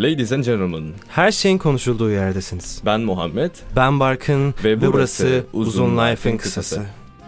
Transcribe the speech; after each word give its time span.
Ladies 0.00 0.32
and 0.32 0.44
gentlemen, 0.44 0.84
Her 1.08 1.32
şeyin 1.32 1.58
konuşulduğu 1.58 2.10
yerdesiniz. 2.10 2.82
ben 2.86 3.00
Muhammed. 3.00 3.50
Ben 3.76 4.00
Barkın 4.00 4.54
Ve 4.64 4.70
ve, 4.70 4.80
burası 4.92 4.92
burası 4.92 5.44
Uzun 5.52 5.70
Uzun 5.84 5.98
Life'ın 5.98 6.36
kısası. 6.36 6.76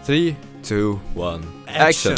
kısası. 0.03 0.13
3, 0.13 0.33
2, 0.63 0.75
1, 0.75 1.81
action. 1.87 2.15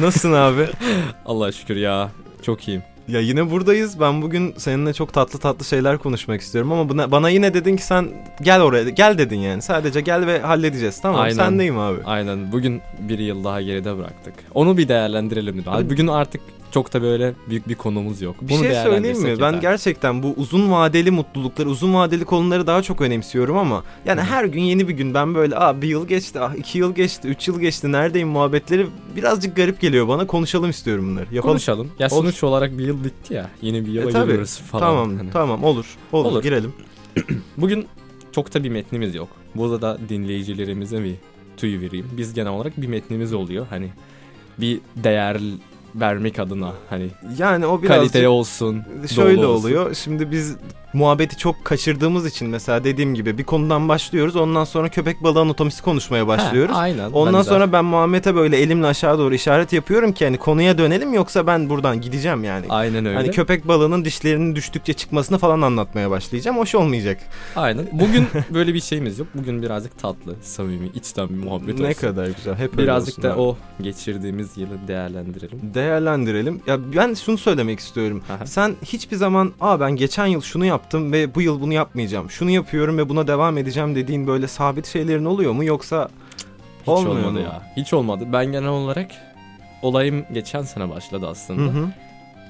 Nasılsın 0.00 0.32
abi? 0.32 0.66
Allah'a 1.26 1.52
şükür 1.52 1.76
ya, 1.76 2.10
çok 2.42 2.68
iyiyim. 2.68 2.82
ya 3.08 3.20
yine 3.20 3.50
buradayız. 3.50 4.00
Ben 4.00 4.22
bugün 4.22 4.54
seninle 4.58 4.92
çok 4.92 5.12
tatlı 5.12 5.38
tatlı 5.38 5.64
şeyler 5.64 5.98
konuşmak 5.98 6.40
istiyorum 6.40 6.72
ama 6.72 6.88
buna, 6.88 7.10
bana 7.10 7.28
yine 7.30 7.54
dedin 7.54 7.76
ki 7.76 7.82
sen 7.82 8.08
gel 8.42 8.60
oraya. 8.62 8.88
Gel 8.90 9.18
dedin 9.18 9.38
yani. 9.38 9.62
Sadece 9.62 10.00
gel 10.00 10.26
ve 10.26 10.40
halledeceğiz. 10.40 11.00
Tamam 11.00 11.20
Aynen. 11.20 11.34
sendeyim 11.36 11.78
abi. 11.78 11.98
Aynen, 12.04 12.52
bugün 12.52 12.80
bir 12.98 13.18
yıl 13.18 13.44
daha 13.44 13.62
geride 13.62 13.98
bıraktık. 13.98 14.34
Onu 14.54 14.76
bir 14.78 14.88
değerlendirelim 14.88 15.54
dedim. 15.58 15.72
Abi 15.72 15.90
Bugün 15.90 16.06
artık 16.06 16.40
çok 16.70 16.92
da 16.92 17.02
böyle 17.02 17.34
büyük 17.48 17.68
bir 17.68 17.74
konumuz 17.74 18.22
yok. 18.22 18.36
Bir 18.40 18.54
şey 18.54 18.74
söyleyeyim 18.74 19.22
mi? 19.22 19.40
Ben 19.40 19.60
gerçekten 19.60 20.22
bu 20.22 20.34
uzun 20.36 20.70
vadeli 20.70 21.10
mutlulukları, 21.10 21.68
uzun 21.68 21.94
vadeli 21.94 22.24
konuları 22.24 22.66
daha 22.66 22.82
çok 22.82 23.00
önemsiyorum 23.00 23.56
ama 23.58 23.84
yani 24.04 24.20
Hı. 24.20 24.24
her 24.24 24.44
gün 24.44 24.62
yeni 24.62 24.88
bir 24.88 24.94
gün 24.94 25.14
ben 25.14 25.34
böyle 25.34 25.56
ah 25.56 25.80
bir 25.80 25.88
yıl 25.88 26.08
geçti, 26.08 26.40
ah 26.40 26.54
iki 26.54 26.78
yıl 26.78 26.94
geçti, 26.94 27.28
üç 27.28 27.48
yıl 27.48 27.60
geçti, 27.60 27.92
neredeyim 27.92 28.28
muhabbetleri 28.28 28.86
birazcık 29.16 29.56
garip 29.56 29.80
geliyor 29.80 30.08
bana. 30.08 30.26
Konuşalım 30.26 30.70
istiyorum 30.70 31.10
bunları. 31.10 31.24
Yapalım. 31.24 31.42
Konuşalım. 31.52 31.90
Ya 31.98 32.08
Olur. 32.08 32.16
sonuç 32.22 32.44
olarak 32.44 32.78
bir 32.78 32.84
yıl 32.86 33.04
bitti 33.04 33.34
ya. 33.34 33.50
Yeni 33.62 33.86
bir 33.86 33.92
yıla 33.92 34.20
E, 34.20 34.22
giriyoruz 34.24 34.58
falan. 34.58 34.84
Tamam, 34.84 35.16
Hani. 35.16 35.30
tamam 35.30 35.64
olur, 35.64 35.86
olur. 36.12 36.24
Olur. 36.32 36.42
Girelim. 36.42 36.72
Bugün 37.56 37.86
çok 38.32 38.54
da 38.54 38.64
bir 38.64 38.68
metnimiz 38.68 39.14
yok. 39.14 39.28
Burada 39.54 39.82
da 39.82 39.98
dinleyicilerimize 40.08 41.04
bir 41.04 41.14
tüy 41.56 41.80
vereyim. 41.80 42.06
Biz 42.16 42.34
genel 42.34 42.52
olarak 42.52 42.80
bir 42.80 42.86
metnimiz 42.86 43.32
oluyor. 43.32 43.66
Hani 43.70 43.88
bir 44.58 44.80
değer 44.96 45.40
vermek 45.94 46.38
adına 46.38 46.72
hani 46.90 47.06
Yani 47.38 47.66
o 47.66 47.82
biraz 47.82 47.96
kaliteli 47.96 48.28
olsun. 48.28 48.82
şöyle 49.14 49.46
olsun. 49.46 49.60
oluyor. 49.64 49.94
Şimdi 49.94 50.30
biz 50.30 50.56
muhabbeti 50.92 51.36
çok 51.36 51.64
kaçırdığımız 51.64 52.26
için 52.26 52.48
mesela 52.48 52.84
dediğim 52.84 53.14
gibi 53.14 53.38
bir 53.38 53.44
konudan 53.44 53.88
başlıyoruz. 53.88 54.36
Ondan 54.36 54.64
sonra 54.64 54.88
köpek 54.88 55.22
balığı 55.22 55.40
anatomisi 55.40 55.82
konuşmaya 55.82 56.26
başlıyoruz. 56.26 56.74
He, 56.74 56.78
aynen. 56.78 57.10
Ondan 57.10 57.34
benzer. 57.34 57.52
sonra 57.52 57.72
ben 57.72 57.84
Muhammed'e 57.84 58.34
böyle 58.34 58.56
elimle 58.58 58.86
aşağı 58.86 59.18
doğru 59.18 59.34
işaret 59.34 59.72
yapıyorum 59.72 60.12
ki 60.12 60.24
hani 60.24 60.36
konuya 60.36 60.78
dönelim 60.78 61.14
yoksa 61.14 61.46
ben 61.46 61.70
buradan 61.70 62.00
gideceğim 62.00 62.44
yani. 62.44 62.66
aynen 62.68 63.06
öyle. 63.06 63.16
Hani 63.16 63.30
köpek 63.30 63.68
balığının 63.68 64.04
dişlerinin 64.04 64.56
düştükçe 64.56 64.92
çıkmasını 64.92 65.38
falan 65.38 65.60
anlatmaya 65.62 66.10
başlayacağım. 66.10 66.56
Hoş 66.58 66.74
olmayacak. 66.74 67.18
Aynen. 67.56 67.86
Bugün 67.92 68.26
böyle 68.54 68.74
bir 68.74 68.80
şeyimiz 68.80 69.18
yok. 69.18 69.28
Bugün 69.34 69.62
birazcık 69.62 69.98
tatlı, 69.98 70.34
samimi, 70.42 70.86
içten 70.94 71.28
bir 71.28 71.44
muhabbet 71.44 71.78
ne 71.78 71.86
olsun. 71.88 72.00
kadar 72.00 72.26
güzel. 72.26 72.54
Hep 72.54 72.78
Birazcık 72.78 73.22
da 73.22 73.32
abi. 73.34 73.40
o 73.40 73.56
geçirdiğimiz 73.80 74.56
yılı 74.56 74.88
değerlendirelim. 74.88 75.60
Değerlendirelim. 75.80 76.62
Ya 76.66 76.78
ben 76.96 77.14
şunu 77.14 77.38
söylemek 77.38 77.78
istiyorum. 77.80 78.22
Aha. 78.30 78.46
Sen 78.46 78.76
hiçbir 78.84 79.16
zaman 79.16 79.52
aa 79.60 79.80
ben 79.80 79.96
geçen 79.96 80.26
yıl 80.26 80.40
şunu 80.40 80.64
yaptım 80.64 81.12
ve 81.12 81.34
bu 81.34 81.42
yıl 81.42 81.60
bunu 81.60 81.72
yapmayacağım. 81.72 82.30
Şunu 82.30 82.50
yapıyorum 82.50 82.98
ve 82.98 83.08
buna 83.08 83.26
devam 83.26 83.58
edeceğim 83.58 83.94
dediğin 83.94 84.26
böyle 84.26 84.48
sabit 84.48 84.86
şeylerin 84.86 85.24
oluyor 85.24 85.52
mu 85.52 85.64
yoksa 85.64 86.08
Hiç 86.82 86.88
Olmuyor 86.88 87.16
olmadı 87.16 87.32
mu? 87.32 87.40
ya. 87.40 87.62
Hiç 87.76 87.92
olmadı. 87.92 88.24
Ben 88.32 88.46
genel 88.52 88.68
olarak 88.68 89.10
olayım 89.82 90.24
geçen 90.32 90.62
sene 90.62 90.90
başladı 90.90 91.26
Hı 91.26 91.30
aslında. 91.30 91.72
hı. 91.72 91.88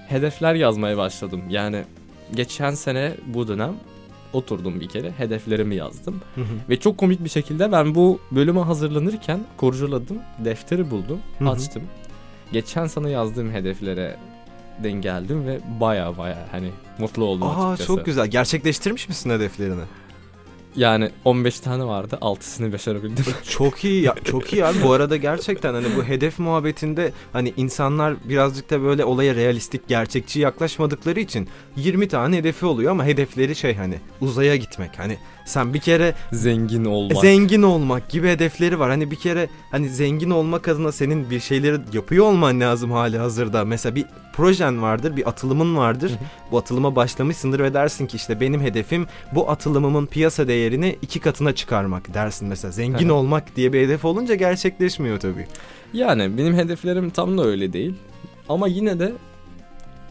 Hedefler 0.08 0.55
yazmaya 0.55 0.97
başladım. 0.98 1.41
Yani 1.48 1.83
geçen 2.34 2.70
sene 2.75 3.12
bu 3.27 3.48
dönem 3.48 3.73
oturdum 4.33 4.81
bir 4.81 4.89
kere 4.89 5.11
hedeflerimi 5.11 5.75
yazdım. 5.77 6.20
Hı 6.34 6.41
hı. 6.41 6.45
Ve 6.69 6.81
çok 6.81 6.98
komik 6.98 7.25
bir 7.25 7.28
şekilde 7.28 7.73
ben 7.73 7.95
bu 7.95 8.20
bölüme 8.31 8.61
hazırlanırken 8.61 9.41
kurcaladım. 9.56 10.19
Defteri 10.39 10.91
buldum. 10.91 11.19
Hı 11.39 11.45
hı. 11.45 11.48
Açtım. 11.51 11.83
Geçen 12.52 12.86
sene 12.86 13.10
yazdığım 13.10 13.52
hedeflere 13.52 14.16
denk 14.82 15.02
geldim 15.02 15.46
ve 15.46 15.60
baya 15.80 16.18
baya 16.18 16.48
hani 16.50 16.70
mutlu 16.98 17.24
oldum 17.24 17.48
Aa 17.48 17.70
açıkçası. 17.70 17.86
çok 17.96 18.06
güzel. 18.06 18.27
Gerçekleştirmiş 18.27 19.08
misin 19.08 19.30
hedeflerini? 19.30 19.83
Yani 20.77 21.10
15 21.24 21.60
tane 21.60 21.84
vardı. 21.84 22.18
6'sını 22.20 22.72
başarabildim. 22.72 23.24
çok 23.48 23.84
iyi 23.84 24.02
ya 24.02 24.14
çok 24.24 24.52
iyi 24.52 24.64
abi. 24.64 24.83
Bu 24.84 24.92
arada 24.92 25.16
gerçekten 25.16 25.74
hani 25.74 25.86
bu 25.96 26.05
hedef 26.05 26.39
muhabbetinde 26.39 27.12
hani 27.33 27.52
insanlar 27.56 28.14
birazcık 28.28 28.70
da 28.70 28.83
böyle 28.83 29.05
olaya 29.05 29.34
realistik, 29.34 29.89
gerçekçi 29.89 30.40
yaklaşmadıkları 30.40 31.20
için 31.20 31.48
20 31.77 32.08
tane 32.08 32.36
hedefi 32.36 32.66
oluyor 32.66 32.90
ama 32.90 33.05
hedefleri 33.05 33.56
şey 33.56 33.74
hani 33.74 33.94
uzaya 34.20 34.56
gitmek. 34.56 34.98
Hani 34.98 35.18
sen 35.50 35.74
bir 35.74 35.78
kere 35.78 36.14
Zengin 36.33 36.84
olmak. 36.84 37.18
zengin 37.20 37.62
olmak 37.62 38.08
gibi 38.08 38.28
hedefleri 38.28 38.78
var. 38.78 38.90
Hani 38.90 39.11
bir 39.11 39.16
kere 39.16 39.48
hani 39.70 39.88
zengin 39.88 40.30
olmak 40.30 40.68
adına 40.68 40.92
senin 40.92 41.30
bir 41.30 41.40
şeyleri 41.40 41.77
yapıyor 41.92 42.24
olman 42.27 42.61
lazım 42.61 42.90
hali 42.90 43.18
hazırda. 43.18 43.64
Mesela 43.64 43.94
bir 43.94 44.05
projen 44.33 44.83
vardır, 44.83 45.16
bir 45.16 45.28
atılımın 45.28 45.77
vardır. 45.77 46.10
Hı 46.10 46.14
hı. 46.14 46.18
Bu 46.50 46.58
atılıma 46.58 46.96
başlamışsındır 46.96 47.60
ve 47.60 47.74
dersin 47.74 48.06
ki 48.06 48.16
işte 48.16 48.40
benim 48.40 48.60
hedefim 48.60 49.06
bu 49.34 49.50
atılımımın 49.50 50.06
piyasa 50.06 50.48
değerini 50.48 50.96
iki 51.02 51.20
katına 51.20 51.55
çıkarmak 51.55 52.14
dersin 52.14 52.48
mesela. 52.48 52.72
Zengin 52.72 53.06
Hı 53.08 53.12
hı. 53.12 53.14
olmak 53.14 53.56
diye 53.56 53.72
bir 53.72 53.80
hedef 53.80 54.05
olunca 54.05 54.34
gerçekleşmiyor 54.34 55.20
tabii. 55.20 55.46
Yani 55.92 56.39
benim 56.39 56.55
hedeflerim 56.55 57.10
tam 57.10 57.39
da 57.39 57.44
öyle 57.44 57.72
değil. 57.72 57.94
Ama 58.48 58.68
yine 58.68 58.98
de 58.98 59.12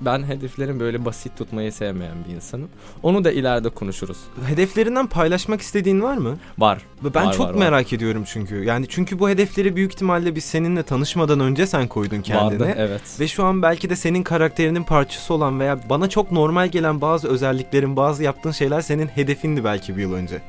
ben 0.02 0.24
hedeflerimi 0.24 0.80
böyle 0.80 1.06
basit 1.06 1.38
tutmayı 1.38 1.72
sevmeyen 1.72 2.16
bir 2.30 2.36
insanım. 2.36 2.70
Onu 3.04 3.24
da 3.24 3.32
ileride 3.32 3.70
konuşuruz. 3.70 4.18
Hedeflerinden 4.48 5.08
paylaşmak 5.08 5.62
istediğin 5.62 6.02
var 6.02 6.18
mı? 6.18 6.38
Var. 6.58 6.82
Ben 7.16 7.26
Var, 7.26 7.34
çok 7.34 7.46
var, 7.48 7.54
var. 7.54 7.60
merak 7.60 7.94
ediyorum 7.94 8.24
çünkü. 8.28 8.64
Yani 8.64 8.86
çünkü 8.90 9.20
bu 9.20 9.30
hedefleri 9.30 9.76
büyük 9.76 9.94
ihtimalle 9.94 10.36
biz 10.36 10.44
seninle 10.44 10.84
tanışmadan 10.84 11.40
önce 11.40 11.68
sen 11.68 11.88
koydun 11.88 12.22
kendine. 12.22 12.60
Vardı 12.60 12.74
evet. 12.78 13.02
Ve 13.20 13.28
şu 13.28 13.44
an 13.44 13.62
belki 13.62 13.90
de 13.90 13.96
senin 13.96 14.24
karakterinin 14.24 14.84
parçası 14.84 15.34
olan 15.34 15.60
veya 15.60 15.80
bana 15.90 16.10
çok 16.10 16.32
normal 16.32 16.68
gelen 16.68 17.02
bazı 17.02 17.28
özelliklerin, 17.28 17.96
bazı 17.96 18.24
yaptığın 18.24 18.52
şeyler 18.52 18.82
senin 18.82 19.08
hedefindi 19.08 19.64
belki 19.64 19.98
bir 19.98 20.02
yıl 20.02 20.14
önce. 20.14 20.42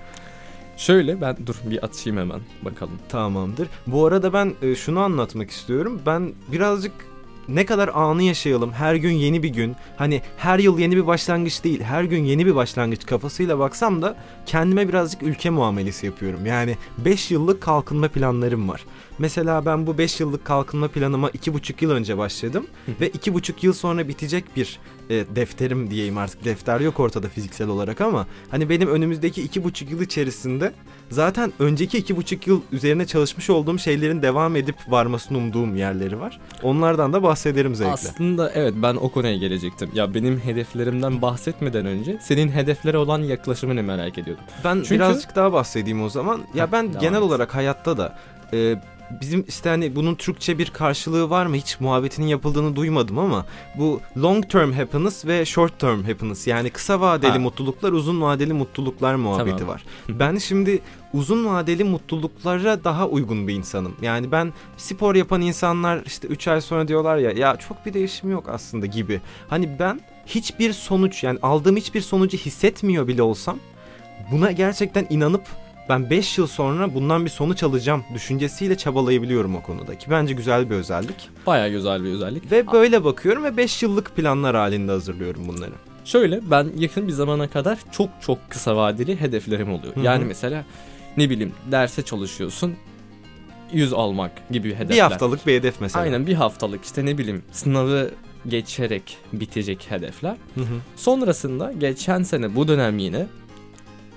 Şöyle 0.76 1.20
ben 1.20 1.36
dur 1.46 1.54
bir 1.64 1.84
atayım 1.84 2.18
hemen 2.18 2.40
bakalım. 2.62 2.98
Tamamdır. 3.08 3.68
Bu 3.86 4.06
arada 4.06 4.32
ben 4.32 4.54
e, 4.62 4.74
şunu 4.74 5.00
anlatmak 5.00 5.50
istiyorum. 5.50 6.00
Ben 6.06 6.32
birazcık 6.52 6.92
ne 7.48 7.66
kadar 7.66 7.88
anı 7.88 8.22
yaşayalım, 8.22 8.72
her 8.72 8.94
gün 8.94 9.12
yeni 9.12 9.42
bir 9.42 9.48
gün, 9.48 9.76
hani 9.96 10.22
her 10.36 10.58
yıl 10.58 10.78
yeni 10.78 10.96
bir 10.96 11.06
başlangıç 11.06 11.64
değil, 11.64 11.80
her 11.80 12.04
gün 12.04 12.24
yeni 12.24 12.46
bir 12.46 12.54
başlangıç 12.54 13.06
kafasıyla 13.06 13.58
baksam 13.58 14.02
da 14.02 14.16
kendime 14.46 14.88
birazcık 14.88 15.22
ülke 15.22 15.50
muamelesi 15.50 16.06
yapıyorum. 16.06 16.46
Yani 16.46 16.76
5 16.98 17.30
yıllık 17.30 17.60
kalkınma 17.60 18.08
planlarım 18.08 18.68
var. 18.68 18.84
Mesela 19.18 19.66
ben 19.66 19.86
bu 19.86 19.98
5 19.98 20.20
yıllık 20.20 20.44
kalkınma 20.44 20.88
planıma 20.88 21.30
2,5 21.30 21.84
yıl 21.84 21.90
önce 21.90 22.18
başladım 22.18 22.66
ve 23.00 23.08
2,5 23.08 23.52
yıl 23.62 23.72
sonra 23.72 24.08
bitecek 24.08 24.56
bir 24.56 24.78
e, 25.10 25.24
defterim 25.36 25.90
diyeyim 25.90 26.18
artık. 26.18 26.44
Defter 26.44 26.80
yok 26.80 27.00
ortada 27.00 27.28
fiziksel 27.28 27.68
olarak 27.68 28.00
ama 28.00 28.26
hani 28.50 28.68
benim 28.68 28.88
önümüzdeki 28.88 29.46
2,5 29.46 29.90
yıl 29.90 30.00
içerisinde 30.00 30.72
zaten 31.10 31.52
önceki 31.58 32.02
2,5 32.02 32.48
yıl 32.50 32.60
üzerine 32.72 33.06
çalışmış 33.06 33.50
olduğum 33.50 33.78
şeylerin 33.78 34.22
devam 34.22 34.56
edip 34.56 34.74
varmasını 34.88 35.38
umduğum 35.38 35.76
yerleri 35.76 36.20
var. 36.20 36.38
Onlardan 36.62 37.12
da 37.12 37.22
bahsederim 37.22 37.74
zevkle. 37.74 37.92
Aslında 37.92 38.50
evet 38.50 38.74
ben 38.76 38.94
o 38.94 39.08
konuya 39.08 39.36
gelecektim. 39.36 39.90
Ya 39.94 40.14
benim 40.14 40.38
hedeflerimden 40.40 41.22
bahsetmeden 41.22 41.86
önce 41.86 42.18
senin 42.22 42.48
hedeflere 42.48 42.98
olan 42.98 43.22
yaklaşımını 43.22 43.82
merak 43.82 44.18
ediyordum. 44.18 44.44
Ben 44.64 44.74
Çünkü- 44.76 44.94
birazcık 44.94 45.36
daha 45.36 45.52
bahsedeyim 45.52 46.02
o 46.02 46.08
zaman. 46.08 46.40
Ya 46.54 46.72
ben 46.72 46.92
genel 47.00 47.16
et. 47.16 47.22
olarak 47.22 47.54
hayatta 47.54 47.98
da 47.98 48.16
e, 48.52 48.76
bizim 49.20 49.44
işte 49.48 49.68
hani 49.68 49.96
bunun 49.96 50.14
Türkçe 50.14 50.58
bir 50.58 50.70
karşılığı 50.70 51.30
var 51.30 51.46
mı 51.46 51.56
hiç 51.56 51.80
muhabbetinin 51.80 52.26
yapıldığını 52.26 52.76
duymadım 52.76 53.18
ama 53.18 53.46
bu 53.78 54.00
long 54.22 54.50
term 54.50 54.72
happiness 54.72 55.26
ve 55.26 55.44
short 55.44 55.78
term 55.78 56.02
happiness 56.02 56.46
yani 56.46 56.70
kısa 56.70 57.00
vadeli 57.00 57.30
Ha. 57.30 57.38
mutluluklar 57.38 57.92
uzun 57.92 58.20
vadeli 58.20 58.52
mutluluklar 58.52 59.14
muhabbeti 59.14 59.56
Tamam. 59.58 59.74
var. 59.74 59.84
Ben 60.08 60.36
şimdi 60.38 60.82
uzun 61.14 61.46
vadeli 61.46 61.84
mutluluklara 61.84 62.84
daha 62.84 63.08
uygun 63.08 63.48
bir 63.48 63.54
insanım. 63.54 63.96
Yani 64.02 64.32
ben 64.32 64.52
spor 64.76 65.14
yapan 65.14 65.40
insanlar 65.40 66.02
işte 66.06 66.28
3 66.28 66.48
ay 66.48 66.60
sonra 66.60 66.88
diyorlar 66.88 67.16
ya 67.16 67.30
ya 67.30 67.56
çok 67.56 67.86
bir 67.86 67.94
değişim 67.94 68.30
yok 68.30 68.48
aslında 68.48 68.86
gibi. 68.86 69.20
Hani 69.48 69.78
ben 69.78 70.00
hiçbir 70.26 70.72
sonuç 70.72 71.24
yani 71.24 71.38
aldığım 71.42 71.76
hiçbir 71.76 72.00
sonucu 72.00 72.38
hissetmiyor 72.38 73.08
bile 73.08 73.22
olsam 73.22 73.58
buna 74.32 74.52
gerçekten 74.52 75.06
inanıp 75.10 75.42
ben 75.90 76.10
5 76.10 76.38
yıl 76.38 76.46
sonra 76.46 76.94
bundan 76.94 77.24
bir 77.24 77.30
sonuç 77.30 77.62
alacağım 77.62 78.04
düşüncesiyle 78.14 78.76
çabalayabiliyorum 78.76 79.56
o 79.56 79.62
konuda 79.62 79.98
ki 79.98 80.10
bence 80.10 80.34
güzel 80.34 80.70
bir 80.70 80.74
özellik. 80.74 81.28
Baya 81.46 81.68
güzel 81.68 82.04
bir 82.04 82.08
özellik. 82.08 82.52
Ve 82.52 82.72
böyle 82.72 83.04
bakıyorum 83.04 83.44
ve 83.44 83.56
5 83.56 83.82
yıllık 83.82 84.16
planlar 84.16 84.56
halinde 84.56 84.92
hazırlıyorum 84.92 85.48
bunları. 85.48 85.72
Şöyle 86.04 86.50
ben 86.50 86.68
yakın 86.78 87.08
bir 87.08 87.12
zamana 87.12 87.48
kadar 87.48 87.78
çok 87.92 88.08
çok 88.20 88.38
kısa 88.50 88.76
vadeli 88.76 89.20
hedeflerim 89.20 89.72
oluyor. 89.72 89.96
Hı 89.96 90.00
hı. 90.00 90.04
Yani 90.04 90.24
mesela 90.24 90.64
ne 91.16 91.30
bileyim 91.30 91.52
derse 91.70 92.02
çalışıyorsun 92.02 92.74
100 93.72 93.92
almak 93.92 94.48
gibi 94.50 94.74
hedefler. 94.74 94.96
Bir 94.96 95.00
haftalık 95.00 95.46
bir 95.46 95.54
hedef 95.54 95.80
mesela. 95.80 96.02
Aynen 96.02 96.26
bir 96.26 96.34
haftalık 96.34 96.84
işte 96.84 97.06
ne 97.06 97.18
bileyim 97.18 97.42
sınavı 97.52 98.10
geçerek 98.46 99.18
bitecek 99.32 99.90
hedefler. 99.90 100.36
Hı 100.54 100.60
hı. 100.60 100.74
Sonrasında 100.96 101.72
geçen 101.72 102.22
sene 102.22 102.56
bu 102.56 102.68
dönem 102.68 102.98
yine 102.98 103.26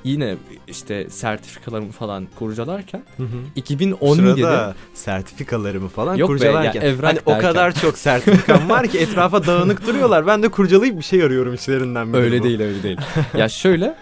yine 0.04 0.36
işte 0.68 1.10
sertifikalarımı 1.10 1.92
falan 1.92 2.28
kurcalarken 2.40 3.04
Hı 3.18 3.24
hı. 3.24 3.28
2017'de 3.62 4.16
Sırada 4.36 4.76
sertifikalarımı 4.94 5.88
falan 5.88 6.16
Yok 6.16 6.30
be, 6.30 6.34
kurcalarken. 6.34 6.82
ya 6.82 6.88
evrak 6.88 7.04
hani 7.12 7.20
o 7.26 7.32
derken. 7.32 7.50
kadar 7.50 7.72
çok 7.72 7.98
sertifikam 7.98 8.70
var 8.70 8.88
ki 8.88 9.00
etrafa 9.00 9.46
dağınık 9.48 9.88
duruyorlar. 9.88 10.28
Ben 10.28 10.44
de 10.44 10.50
kurcalayıp 10.50 10.98
bir 10.98 11.04
şey 11.04 11.24
arıyorum 11.24 11.54
içlerinden 11.54 12.14
biri 12.14 12.22
öyle 12.22 12.40
bu. 12.40 12.44
değil 12.44 12.62
öyle 12.62 12.84
değil. 12.84 12.98
ya 13.38 13.50
şöyle 13.50 13.96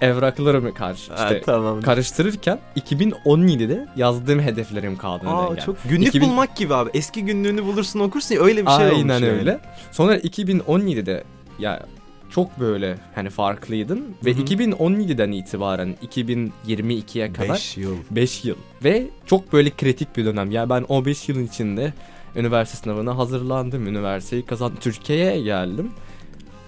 evraklarımı 0.00 0.74
karşı 0.74 1.12
Ha, 1.14 1.24
işte 1.24 1.42
tamam. 1.46 1.82
karıştırırken 1.82 2.58
2017'de 2.76 3.86
yazdığım 3.96 4.40
hedeflerim 4.40 4.90
denk 5.02 5.04
Aa, 5.04 5.48
geldi. 5.48 5.62
çok 5.66 5.76
günlük 5.88 6.08
2000 6.08 6.28
bulmak 6.28 6.56
gibi 6.56 6.74
abi. 6.74 6.90
Eski 6.94 7.24
günlüğünü 7.24 7.64
bulursun 7.64 8.00
okursun 8.00 8.34
ya 8.34 8.40
öyle 8.42 8.66
bir 8.66 8.70
şey 8.70 8.86
olmuş 8.86 8.94
Aynen 8.98 9.14
yani. 9.14 9.28
öyle. 9.30 9.60
Sonra 9.92 10.16
2017'de 10.16 11.24
ya 11.58 11.86
çok 12.30 12.60
böyle 12.60 12.96
hani 13.14 13.30
farklıydın 13.30 14.04
ve 14.24 14.32
Hı 14.32 14.38
hı. 14.38 14.42
2017'den 14.42 15.32
itibaren 15.32 15.96
2022'ye 16.02 17.32
kadar 17.32 17.48
5 17.48 17.76
yıl. 17.76 17.96
5 18.10 18.44
yıl 18.44 18.56
ve 18.84 19.06
çok 19.26 19.52
böyle 19.52 19.70
kritik 19.70 20.16
bir 20.16 20.24
dönem. 20.24 20.50
Ya 20.50 20.70
ben 20.70 20.84
o 20.88 21.04
5 21.04 21.28
yılın 21.28 21.46
içinde 21.46 21.92
üniversite 22.36 22.78
sınavına 22.78 23.16
hazırlandım, 23.18 23.86
üniversiteyi 23.86 24.44
kazandım, 24.46 24.78
Türkiye'ye 24.80 25.40
geldim. 25.42 25.90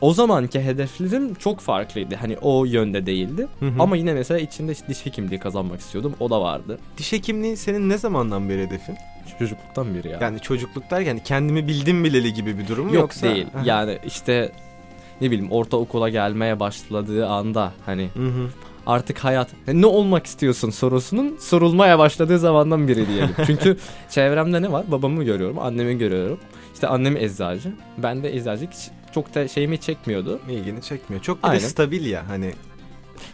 O 0.00 0.14
zamanki 0.14 0.60
hedeflerim 0.60 1.34
çok 1.34 1.60
farklıydı. 1.60 2.14
Hani 2.14 2.36
o 2.38 2.64
yönde 2.64 3.06
değildi. 3.06 3.48
Hı 3.60 3.66
hı. 3.66 3.72
Ama 3.78 3.96
yine 3.96 4.14
mesela 4.14 4.40
içinde 4.40 4.74
diş 4.88 5.06
hekimliği 5.06 5.40
kazanmak 5.40 5.80
istiyordum. 5.80 6.14
O 6.20 6.30
da 6.30 6.40
vardı. 6.40 6.78
Diş 6.98 7.12
hekimliği 7.12 7.56
senin 7.56 7.88
ne 7.88 7.98
zamandan 7.98 8.48
beri 8.48 8.62
hedefin? 8.66 8.96
Çocukluktan 9.38 9.94
beri 9.94 10.08
ya. 10.08 10.18
Yani 10.20 10.40
çocukluk 10.40 10.90
derken 10.90 11.18
kendimi 11.24 11.68
bildim 11.68 12.04
bileli 12.04 12.34
gibi 12.34 12.58
bir 12.58 12.68
durum 12.68 12.86
mu 12.86 12.94
Yok 12.94 13.02
yoksa? 13.02 13.34
değil. 13.34 13.46
Yani 13.64 13.98
işte 14.06 14.52
ne 15.20 15.30
bileyim 15.30 15.52
ortaokula 15.52 16.08
gelmeye 16.08 16.60
başladığı 16.60 17.26
anda 17.28 17.72
hani 17.86 18.08
Hı 18.14 18.26
hı. 18.26 18.46
artık 18.86 19.18
hayat 19.18 19.48
ne 19.72 19.86
olmak 19.86 20.26
istiyorsun 20.26 20.70
sorusunun 20.70 21.36
sorulmaya 21.40 21.98
başladığı 21.98 22.38
zamandan 22.38 22.88
biri 22.88 23.08
diyelim. 23.08 23.30
Çünkü 23.46 23.76
çevremde 24.10 24.62
ne 24.62 24.72
var? 24.72 24.84
Babamı 24.88 25.24
görüyorum, 25.24 25.58
annemi 25.58 25.98
görüyorum. 25.98 26.38
İşte 26.74 26.86
annem 26.86 27.16
eczacı. 27.16 27.72
Ben 27.98 28.22
de 28.22 28.36
eczacılık 28.36 28.70
çok 29.14 29.34
da 29.34 29.48
şeyimi 29.48 29.78
çekmiyordu. 29.78 30.40
İlgini 30.50 30.82
çekmiyor. 30.82 31.22
Çok 31.22 31.44
bir 31.44 31.50
de 31.50 31.60
stabil 31.60 32.06
ya 32.06 32.28
hani. 32.28 32.52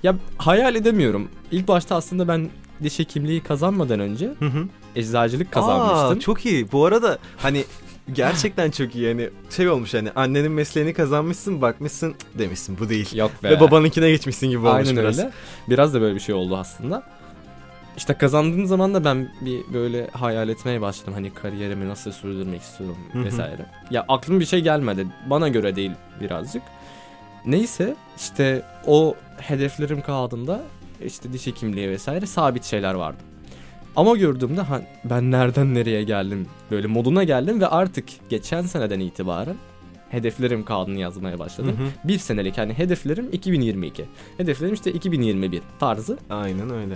Ya 0.02 0.14
hayal 0.38 0.74
edemiyorum. 0.74 1.28
İlk 1.50 1.68
başta 1.68 1.96
aslında 1.96 2.28
ben 2.28 2.48
diş 2.82 2.98
hekimliği 2.98 3.40
kazanmadan 3.40 4.00
önce 4.00 4.26
Hı 4.38 4.44
hı. 4.46 4.64
eczacılık 4.96 5.52
kazanmıştım. 5.52 6.18
Aa, 6.18 6.20
çok 6.20 6.46
iyi. 6.46 6.72
Bu 6.72 6.84
arada 6.84 7.18
hani 7.36 7.64
gerçekten 8.12 8.70
çok 8.70 8.94
iyi. 8.94 9.04
Yani 9.04 9.30
şey 9.50 9.68
olmuş 9.68 9.94
hani 9.94 10.10
annenin 10.10 10.52
mesleğini 10.52 10.92
kazanmışsın 10.94 11.62
bakmışsın 11.62 12.14
demişsin 12.34 12.78
bu 12.78 12.88
değil. 12.88 13.16
Yok 13.16 13.30
be. 13.42 13.50
Ve 13.50 13.60
babanınkine 13.60 14.10
geçmişsin 14.10 14.46
gibi 14.50 14.58
olmuş 14.66 14.88
Aynen 14.88 15.02
biraz. 15.02 15.18
öyle. 15.18 15.30
Biraz 15.68 15.94
da 15.94 16.00
böyle 16.00 16.14
bir 16.14 16.20
şey 16.20 16.34
oldu 16.34 16.56
aslında. 16.56 17.02
İşte 17.96 18.14
kazandığım 18.14 18.66
zaman 18.66 18.94
da 18.94 19.04
ben 19.04 19.32
bir 19.40 19.60
böyle 19.72 20.10
hayal 20.10 20.48
etmeye 20.48 20.80
başladım. 20.80 21.14
Hani 21.14 21.34
kariyerimi 21.34 21.88
nasıl 21.88 22.12
sürdürmek 22.12 22.62
istiyorum 22.62 22.96
vesaire. 23.14 23.66
Ya 23.90 24.04
aklıma 24.08 24.40
bir 24.40 24.46
şey 24.46 24.60
gelmedi. 24.60 25.06
Bana 25.30 25.48
göre 25.48 25.76
değil 25.76 25.92
birazcık. 26.20 26.62
Neyse 27.46 27.94
işte 28.16 28.62
o 28.86 29.14
hedeflerim 29.38 30.02
kağıdında 30.02 30.62
işte 31.04 31.32
diş 31.32 31.46
hekimliği 31.46 31.88
vesaire 31.88 32.26
sabit 32.26 32.64
şeyler 32.64 32.94
vardı. 32.94 33.18
Ama 33.96 34.16
gördüğümde 34.16 34.60
ha, 34.60 34.82
ben 35.04 35.30
nereden 35.30 35.74
nereye 35.74 36.02
geldim 36.02 36.46
böyle 36.70 36.86
moduna 36.86 37.24
geldim 37.24 37.60
ve 37.60 37.66
artık 37.66 38.04
geçen 38.28 38.62
seneden 38.62 39.00
itibaren 39.00 39.56
hedeflerim 40.10 40.64
kağıdını 40.64 40.98
yazmaya 40.98 41.38
başladım. 41.38 41.76
Hı 41.78 41.82
hı. 41.82 42.08
Bir 42.08 42.18
senelik 42.18 42.58
hani 42.58 42.72
hedeflerim 42.72 43.28
2022. 43.32 44.04
Hedeflerim 44.36 44.74
işte 44.74 44.92
2021 44.92 45.62
tarzı. 45.80 46.18
Aynen 46.30 46.70
öyle. 46.70 46.94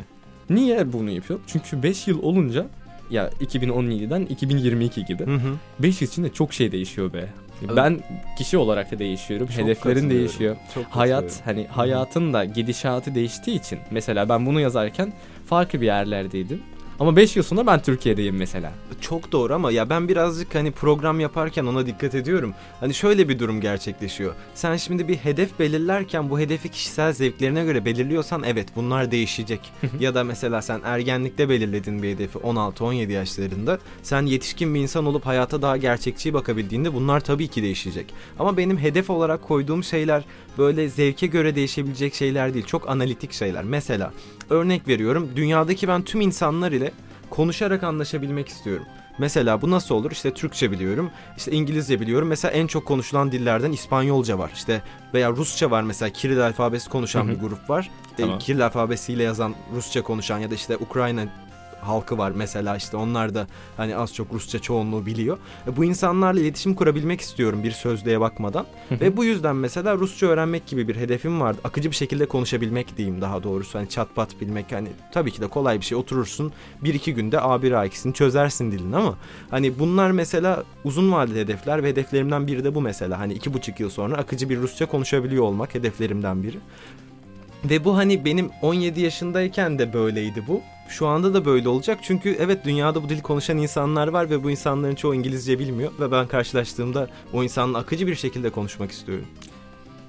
Niye 0.50 0.92
bunu 0.92 1.10
yapıyorum? 1.10 1.44
Çünkü 1.46 1.82
5 1.82 2.08
yıl 2.08 2.22
olunca 2.22 2.66
ya 3.10 3.30
2017'den 3.40 4.20
2022 4.20 5.04
gibi. 5.04 5.26
Hı 5.26 5.34
hı. 5.34 5.56
5 5.78 6.02
yıl 6.02 6.08
içinde 6.08 6.32
çok 6.32 6.52
şey 6.52 6.72
değişiyor 6.72 7.12
be. 7.12 7.28
Ben 7.76 8.00
kişi 8.38 8.58
olarak 8.58 8.90
da 8.90 8.98
değişiyorum. 8.98 9.46
Çok 9.46 9.58
hedeflerin 9.58 10.10
değişiyor. 10.10 10.56
Çok 10.74 10.84
Hayat 10.84 11.40
hani 11.44 11.66
hayatın 11.66 12.32
da 12.32 12.44
gidişatı 12.44 13.14
değiştiği 13.14 13.58
için 13.58 13.78
mesela 13.90 14.28
ben 14.28 14.46
bunu 14.46 14.60
yazarken 14.60 15.12
farklı 15.46 15.80
bir 15.80 15.86
yerlerdeydim. 15.86 16.62
Ama 17.00 17.16
5 17.16 17.36
yıl 17.36 17.42
sonra 17.42 17.66
ben 17.66 17.82
Türkiye'deyim 17.82 18.36
mesela. 18.36 18.72
Çok 19.00 19.32
doğru 19.32 19.54
ama 19.54 19.72
ya 19.72 19.90
ben 19.90 20.08
birazcık 20.08 20.54
hani 20.54 20.70
program 20.70 21.20
yaparken 21.20 21.64
ona 21.64 21.86
dikkat 21.86 22.14
ediyorum. 22.14 22.54
Hani 22.80 22.94
şöyle 22.94 23.28
bir 23.28 23.38
durum 23.38 23.60
gerçekleşiyor. 23.60 24.34
Sen 24.54 24.76
şimdi 24.76 25.08
bir 25.08 25.16
hedef 25.16 25.58
belirlerken 25.58 26.30
bu 26.30 26.38
hedefi 26.38 26.68
kişisel 26.68 27.12
zevklerine 27.12 27.64
göre 27.64 27.84
belirliyorsan 27.84 28.42
evet 28.46 28.68
bunlar 28.76 29.10
değişecek. 29.10 29.60
ya 30.00 30.14
da 30.14 30.24
mesela 30.24 30.62
sen 30.62 30.80
ergenlikte 30.84 31.48
belirledin 31.48 32.02
bir 32.02 32.10
hedefi 32.10 32.38
16-17 32.38 33.12
yaşlarında. 33.12 33.78
Sen 34.02 34.26
yetişkin 34.26 34.74
bir 34.74 34.80
insan 34.80 35.06
olup 35.06 35.26
hayata 35.26 35.62
daha 35.62 35.76
gerçekçi 35.76 36.34
bakabildiğinde 36.34 36.94
bunlar 36.94 37.20
tabii 37.20 37.48
ki 37.48 37.62
değişecek. 37.62 38.14
Ama 38.38 38.56
benim 38.56 38.78
hedef 38.78 39.10
olarak 39.10 39.42
koyduğum 39.42 39.84
şeyler 39.84 40.24
böyle 40.58 40.88
zevke 40.88 41.26
göre 41.26 41.54
değişebilecek 41.54 42.14
şeyler 42.14 42.54
değil. 42.54 42.66
Çok 42.66 42.90
analitik 42.90 43.32
şeyler. 43.32 43.64
Mesela 43.64 44.12
örnek 44.50 44.88
veriyorum 44.88 45.30
dünyadaki 45.36 45.88
ben 45.88 46.02
tüm 46.02 46.20
insanlar 46.20 46.72
ile 46.72 46.92
konuşarak 47.30 47.82
anlaşabilmek 47.82 48.48
istiyorum. 48.48 48.86
Mesela 49.18 49.62
bu 49.62 49.70
nasıl 49.70 49.94
olur? 49.94 50.10
İşte 50.10 50.34
Türkçe 50.34 50.70
biliyorum, 50.70 51.10
işte 51.36 51.52
İngilizce 51.52 52.00
biliyorum. 52.00 52.28
Mesela 52.28 52.52
en 52.52 52.66
çok 52.66 52.86
konuşulan 52.86 53.32
dillerden 53.32 53.72
İspanyolca 53.72 54.38
var. 54.38 54.50
İşte 54.54 54.82
veya 55.14 55.30
Rusça 55.30 55.70
var 55.70 55.82
mesela 55.82 56.10
Kiril 56.10 56.46
alfabesi 56.46 56.88
konuşan 56.90 57.28
bir 57.28 57.38
grup 57.38 57.70
var. 57.70 57.90
İşte 58.10 58.22
Tamam. 58.22 58.38
Kiril 58.38 58.64
alfabesiyle 58.64 59.22
yazan 59.22 59.54
Rusça 59.74 60.02
konuşan 60.02 60.38
ya 60.38 60.50
da 60.50 60.54
işte 60.54 60.76
Ukrayna 60.76 61.26
halkı 61.82 62.18
var 62.18 62.32
mesela 62.36 62.76
işte 62.76 62.96
onlar 62.96 63.34
da 63.34 63.46
hani 63.76 63.96
az 63.96 64.14
çok 64.14 64.32
Rusça 64.32 64.58
çoğunluğu 64.58 65.06
biliyor. 65.06 65.38
E, 65.66 65.76
Bu 65.76 65.84
insanlarla 65.84 66.40
iletişim 66.40 66.74
kurabilmek 66.74 67.20
istiyorum 67.20 67.62
bir 67.64 67.70
sözlüğe 67.70 68.20
bakmadan. 68.20 68.66
Ve 68.90 69.16
bu 69.16 69.24
yüzden 69.24 69.56
mesela 69.56 69.94
Rusça 69.96 70.26
öğrenmek 70.26 70.66
gibi 70.66 70.88
bir 70.88 70.96
hedefim 70.96 71.40
vardı. 71.40 71.60
Akıcı 71.64 71.90
bir 71.90 71.96
şekilde 71.96 72.26
konuşabilmek 72.26 72.96
diyeyim 72.96 73.20
daha 73.20 73.42
doğrusu. 73.42 73.78
Hani 73.78 73.88
çat 73.88 74.14
pat 74.14 74.40
bilmek 74.40 74.72
hani 74.72 74.88
tabii 75.12 75.30
ki 75.30 75.40
de 75.40 75.46
kolay 75.46 75.80
bir 75.80 75.84
şey. 75.84 75.98
Oturursun 75.98 76.52
bir 76.84 76.94
iki 76.94 77.14
günde 77.14 77.36
A1 77.36 77.70
A2'sini 77.72 78.12
çözersin 78.12 78.72
dilini 78.72 78.96
ama 78.96 79.14
hani 79.50 79.78
bunlar 79.78 80.10
mesela 80.10 80.64
uzun 80.84 81.12
vadeli 81.12 81.40
hedefler 81.40 81.82
ve 81.82 81.88
hedeflerimden 81.88 82.46
biri 82.46 82.64
de 82.64 82.74
bu 82.74 82.80
mesela. 82.80 83.18
Hani 83.18 83.34
iki 83.34 83.54
buçuk 83.54 83.80
yıl 83.80 83.90
sonra 83.90 84.16
akıcı 84.16 84.48
bir 84.48 84.58
Rusça 84.58 84.86
konuşabiliyor 84.86 85.44
olmak 85.44 85.74
hedeflerimden 85.74 86.42
biri. 86.42 86.56
Ve 87.64 87.84
bu 87.84 87.96
hani 87.96 88.24
benim 88.24 88.50
17 88.62 89.00
yaşındayken 89.00 89.78
de 89.78 89.92
böyleydi 89.92 90.44
bu. 90.48 90.60
Şu 90.88 91.06
anda 91.06 91.34
da 91.34 91.44
böyle 91.44 91.68
olacak 91.68 91.98
çünkü 92.02 92.36
evet 92.40 92.64
dünyada 92.64 93.02
bu 93.02 93.08
dili 93.08 93.22
konuşan 93.22 93.58
insanlar 93.58 94.08
var 94.08 94.30
ve 94.30 94.44
bu 94.44 94.50
insanların 94.50 94.94
çoğu 94.94 95.14
İngilizce 95.14 95.58
bilmiyor 95.58 95.92
ve 96.00 96.12
ben 96.12 96.26
karşılaştığımda 96.26 97.08
o 97.32 97.42
insanla 97.42 97.78
akıcı 97.78 98.06
bir 98.06 98.14
şekilde 98.14 98.50
konuşmak 98.50 98.90
istiyorum. 98.90 99.26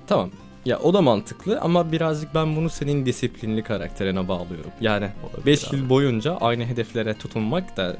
Tamam. 0.07 0.29
Ya 0.65 0.79
o 0.79 0.93
da 0.93 1.01
mantıklı 1.01 1.59
ama 1.61 1.91
birazcık 1.91 2.35
ben 2.35 2.55
bunu 2.55 2.69
senin 2.69 3.05
disiplinli 3.05 3.63
karakterine 3.63 4.27
bağlıyorum. 4.27 4.71
Yani 4.81 5.09
5 5.45 5.73
yıl 5.73 5.89
boyunca 5.89 6.35
aynı 6.35 6.65
hedeflere 6.65 7.13
tutunmak 7.13 7.77
da 7.77 7.97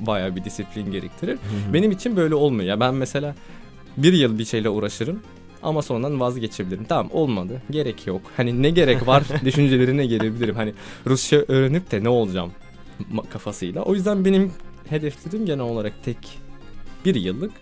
bayağı 0.00 0.36
bir 0.36 0.44
disiplin 0.44 0.92
gerektirir. 0.92 1.38
Benim 1.72 1.90
için 1.90 2.16
böyle 2.16 2.34
olmuyor. 2.34 2.68
Ya 2.68 2.80
ben 2.80 2.94
mesela 2.94 3.34
bir 3.96 4.12
yıl 4.12 4.38
bir 4.38 4.44
şeyle 4.44 4.68
uğraşırım 4.68 5.22
ama 5.62 5.82
sonradan 5.82 6.20
vazgeçebilirim. 6.20 6.84
Tamam 6.84 7.08
olmadı. 7.12 7.62
Gerek 7.70 8.06
yok. 8.06 8.22
Hani 8.36 8.62
ne 8.62 8.70
gerek 8.70 9.06
var 9.06 9.24
düşüncelerine 9.44 10.06
gelebilirim. 10.06 10.54
Hani 10.56 10.74
Rusça 11.06 11.36
öğrenip 11.48 11.90
de 11.90 12.04
ne 12.04 12.08
olacağım 12.08 12.52
kafasıyla. 13.30 13.82
O 13.82 13.94
yüzden 13.94 14.24
benim 14.24 14.52
hedeflerim 14.88 15.46
genel 15.46 15.64
olarak 15.64 15.92
tek 16.04 16.38
bir 17.04 17.14
yıllık. 17.14 17.52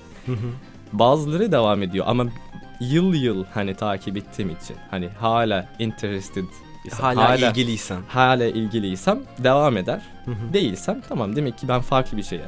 Bazıları 0.92 1.52
devam 1.52 1.82
ediyor 1.82 2.04
ama 2.08 2.26
yıl 2.80 3.14
yıl 3.14 3.44
hani 3.44 3.74
takip 3.74 4.16
ettiğim 4.16 4.50
için 4.50 4.76
hani 4.90 5.08
hala 5.08 5.68
interested 5.78 6.44
isem, 6.84 7.00
hala, 7.00 7.36
ilgiliysen. 7.36 8.00
hala 8.08 8.44
ilgiliysem 8.44 9.18
devam 9.38 9.76
eder. 9.76 10.02
Değilsem 10.52 11.00
tamam 11.08 11.36
demek 11.36 11.58
ki 11.58 11.68
ben 11.68 11.80
farklı 11.80 12.16
bir 12.16 12.22
şeye 12.22 12.44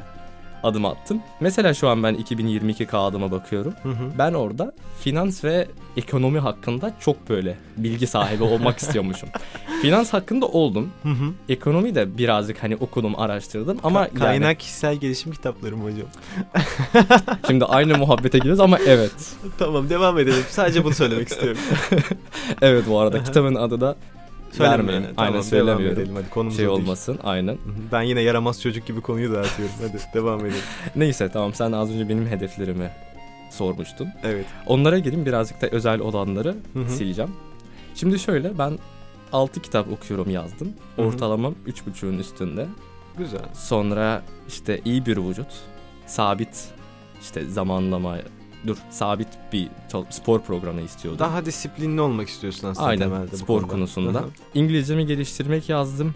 adım 0.63 0.85
attım. 0.85 1.21
Mesela 1.39 1.73
şu 1.73 1.87
an 1.89 2.03
ben 2.03 2.13
2022 2.13 2.85
kağıdıma 2.85 3.31
bakıyorum. 3.31 3.73
Ben 4.17 4.33
orada 4.33 4.73
finans 4.99 5.43
ve 5.43 5.67
ekonomi 5.97 6.39
hakkında 6.39 6.93
çok 6.99 7.29
böyle 7.29 7.57
bilgi 7.77 8.07
sahibi 8.07 8.43
olmak 8.43 8.77
istiyormuşum. 8.81 9.29
Finans 9.81 10.13
hakkında 10.13 10.45
oldum. 10.45 10.89
Ekonomi 11.49 11.95
de 11.95 12.17
birazcık 12.17 12.63
hani 12.63 12.75
okudum, 12.75 13.19
araştırdım 13.19 13.77
ama 13.83 14.05
Ka- 14.05 14.13
kaynak 14.13 14.43
yani 14.43 14.57
kişisel 14.57 14.95
gelişim 14.95 15.31
kitaplarım 15.31 15.83
hocam. 15.83 16.07
şimdi 17.47 17.65
aynı 17.65 17.97
muhabbete 17.97 18.37
giriyoruz 18.37 18.59
ama 18.59 18.77
evet. 18.87 19.11
tamam 19.59 19.89
devam 19.89 20.19
edelim. 20.19 20.43
Sadece 20.49 20.83
bunu 20.83 20.93
söylemek 20.93 21.27
istiyorum. 21.27 21.61
Evet 22.61 22.83
bu 22.89 22.99
arada 22.99 23.23
kitabın 23.23 23.55
adı 23.55 23.81
da 23.81 23.95
Söyleme 24.51 24.77
vermeyin. 24.77 25.01
yani. 25.01 25.13
Aynen 25.17 25.31
Tamam, 25.31 25.43
söylemiyorum. 25.43 25.99
Edelim 25.99 26.15
hadi 26.15 26.29
konumuz 26.29 26.57
şey 26.57 26.67
o 26.67 26.69
değil. 26.75 26.81
olmasın 26.83 27.19
aynen. 27.23 27.57
Ben 27.91 28.01
yine 28.01 28.21
yaramaz 28.21 28.61
çocuk 28.61 28.85
gibi 28.85 29.01
konuyu 29.01 29.33
dağıtıyorum. 29.33 29.75
Hadi 29.81 29.97
devam 30.13 30.39
edelim. 30.39 30.61
Neyse 30.95 31.29
tamam 31.33 31.53
sen 31.53 31.71
az 31.71 31.91
önce 31.91 32.09
benim 32.09 32.27
hedeflerimi 32.27 32.91
sormuştun. 33.51 34.07
Evet. 34.23 34.45
Onlara 34.65 34.99
gireyim 34.99 35.25
birazcık 35.25 35.61
da 35.61 35.67
özel 35.67 35.99
olanları 35.99 36.55
Hı 36.73 36.79
hı. 36.79 36.89
sileceğim. 36.89 37.31
Şimdi 37.95 38.19
şöyle 38.19 38.57
ben 38.57 38.79
6 39.33 39.61
kitap 39.61 39.91
okuyorum 39.91 40.29
yazdım. 40.29 40.73
Hı 40.95 41.01
hı. 41.01 41.05
Ortalamam 41.05 41.55
3.5'ün 41.67 42.19
üstünde. 42.19 42.67
Güzel. 43.17 43.39
Sonra 43.53 44.21
işte 44.47 44.81
iyi 44.85 45.05
bir 45.05 45.17
vücut, 45.17 45.47
sabit 46.05 46.67
işte 47.21 47.45
zamanlama, 47.45 48.17
dur 48.67 48.77
sabit 48.89 49.27
bir 49.53 49.67
spor 50.09 50.41
programı 50.41 50.81
istiyordum. 50.81 51.19
Daha 51.19 51.45
disiplinli 51.45 52.01
olmak 52.01 52.29
istiyorsun 52.29 52.67
aslında 52.67 52.87
Aynen 52.87 53.09
temelde 53.09 53.37
spor 53.37 53.59
konuda. 53.59 53.73
konusunda. 53.73 54.23
İngilizcemi 54.53 55.05
geliştirmek 55.05 55.69
yazdım. 55.69 56.15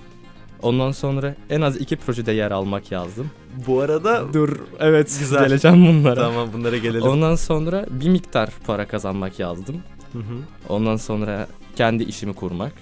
Ondan 0.62 0.92
sonra 0.92 1.36
en 1.50 1.62
az 1.62 1.78
iki 1.78 1.96
projede 1.96 2.32
yer 2.32 2.52
almak 2.52 2.92
yazdım. 2.92 3.32
Bu 3.68 3.82
arada 3.82 4.34
Dur 4.34 4.60
evet 4.80 5.16
Güzel. 5.20 5.44
geleceğim 5.48 5.88
bunlara. 5.88 6.16
tamam 6.16 6.50
bunlara 6.54 6.78
gelelim. 6.78 7.08
Ondan 7.08 7.36
sonra 7.36 7.86
bir 7.90 8.10
miktar 8.10 8.50
para 8.68 8.88
kazanmak 8.88 9.40
yazdım. 9.40 9.76
Hı 10.14 10.20
hı. 10.20 10.38
Ondan 10.70 10.96
sonra 10.96 11.48
kendi 11.76 12.04
işimi 12.04 12.34
kurmak. 12.34 12.74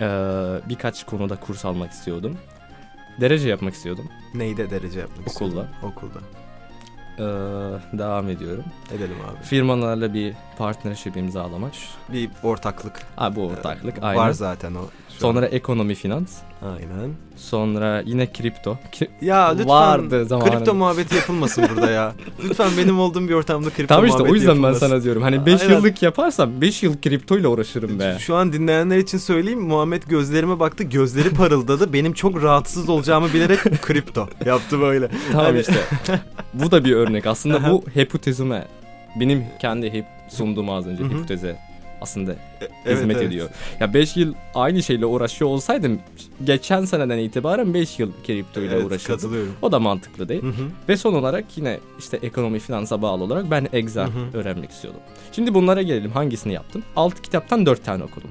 Ee, 0.00 0.06
birkaç 0.68 1.06
konuda 1.06 1.36
kurs 1.36 1.64
almak 1.64 1.90
istiyordum. 1.92 2.36
Derece 3.20 3.48
yapmak 3.48 3.74
istiyordum 3.74 4.04
Neyde 4.34 4.70
derece 4.70 5.00
yapmak 5.00 5.28
Okulda. 5.28 5.46
istiyordun? 5.46 5.68
Okulda. 5.82 6.18
Ee, 7.18 7.22
devam 7.98 8.28
ediyorum. 8.28 8.64
Edelim 8.92 9.16
abi. 9.30 9.44
Firmalarla 9.44 10.14
bir 10.14 10.34
partnership 10.58 11.16
imzalamak. 11.16 11.72
Bir 12.12 12.30
ortaklık 12.42 13.02
Ha 13.16 13.36
bu 13.36 13.42
ortaklık 13.46 14.02
var 14.02 14.16
aynen. 14.16 14.32
zaten 14.32 14.74
o. 14.74 14.80
Sonra 15.08 15.46
ekonomi 15.46 15.94
finans. 15.94 16.38
Aynen. 16.64 17.10
Sonra 17.36 18.02
yine 18.06 18.32
kripto. 18.32 18.78
Ki- 18.92 19.10
Ya 19.22 19.48
lütfen 19.48 19.68
Vardı 19.68 20.24
zamanında. 20.26 20.50
kripto 20.56 20.74
muhabbeti 20.74 21.14
yapılmasın 21.14 21.64
burada 21.74 21.90
ya. 21.90 22.12
Lütfen 22.44 22.70
benim 22.78 23.00
olduğum 23.00 23.28
bir 23.28 23.34
ortamda 23.34 23.70
kripto 23.70 23.86
Tamam 23.94 24.04
işte 24.04 24.16
o 24.16 24.18
muhabbeti 24.20 24.34
yüzden 24.46 24.62
ben 24.62 24.72
sana 24.72 25.02
diyorum. 25.02 25.22
Hani 25.22 25.46
5 25.46 25.62
Aynen. 25.62 25.74
yıllık 25.74 26.02
yaparsam 26.02 26.60
5 26.60 26.82
yıl 26.82 27.00
kripto 27.02 27.38
ile 27.38 27.48
uğraşırım 27.48 27.98
be. 27.98 28.16
Şu 28.20 28.34
an 28.36 28.52
dinleyenler 28.52 28.98
için 28.98 29.18
söyleyeyim. 29.18 29.60
Muhammed 29.60 30.02
gözlerime 30.02 30.60
baktı. 30.60 30.84
Gözleri 30.84 31.30
parıldadı. 31.30 31.92
Benim 31.92 32.12
çok 32.12 32.42
rahatsız 32.42 32.88
olacağımı 32.88 33.32
bilerek 33.34 33.82
kripto 33.82 34.28
yaptı 34.44 34.80
böyle. 34.80 35.08
Tamam 35.32 35.46
Hani- 35.46 35.60
işte. 35.60 35.74
bu 36.54 36.70
da 36.70 36.84
bir 36.84 36.92
örnek. 36.96 37.26
Aslında 37.26 37.70
bu 37.70 37.84
hipotezime 37.96 38.64
benim 39.20 39.44
kendi 39.60 39.92
hep 39.92 40.04
sunduğum 40.28 40.70
az 40.70 40.86
önce 40.86 41.04
hipoteze 41.04 41.56
aslında 42.04 42.36
Evet, 42.60 42.98
hizmet 42.98 43.16
evet. 43.16 43.26
ediyor. 43.26 43.48
Ya 43.80 43.94
5 43.94 44.16
yıl 44.16 44.34
aynı 44.54 44.82
şeyle 44.82 45.06
uğraşıyor 45.06 45.50
olsaydım 45.50 46.00
geçen 46.44 46.84
seneden 46.84 47.18
itibaren 47.18 47.74
5 47.74 47.98
yıl 47.98 48.12
kripto 48.26 48.60
ile 48.60 48.74
Evet, 48.74 48.84
uğraşırdım. 48.86 49.14
katılıyorum. 49.14 49.52
O 49.62 49.72
da 49.72 49.78
mantıklı 49.80 50.28
değil. 50.28 50.42
Hı 50.42 50.46
hı. 50.48 50.68
Ve 50.88 50.96
son 50.96 51.14
olarak 51.14 51.44
yine 51.56 51.78
işte 51.98 52.16
ekonomi 52.22 52.58
finansa 52.58 53.02
bağlı 53.02 53.24
olarak 53.24 53.50
ben 53.50 53.68
Excel 53.72 54.04
Hı 54.06 54.08
hı. 54.10 54.38
öğrenmek 54.38 54.70
istiyordum. 54.70 55.00
Şimdi 55.32 55.54
bunlara 55.54 55.82
gelelim. 55.82 56.10
Hangisini 56.10 56.52
yaptım? 56.52 56.82
6 56.96 57.22
kitaptan 57.22 57.66
4 57.66 57.84
tane 57.84 58.04
okudum. 58.04 58.30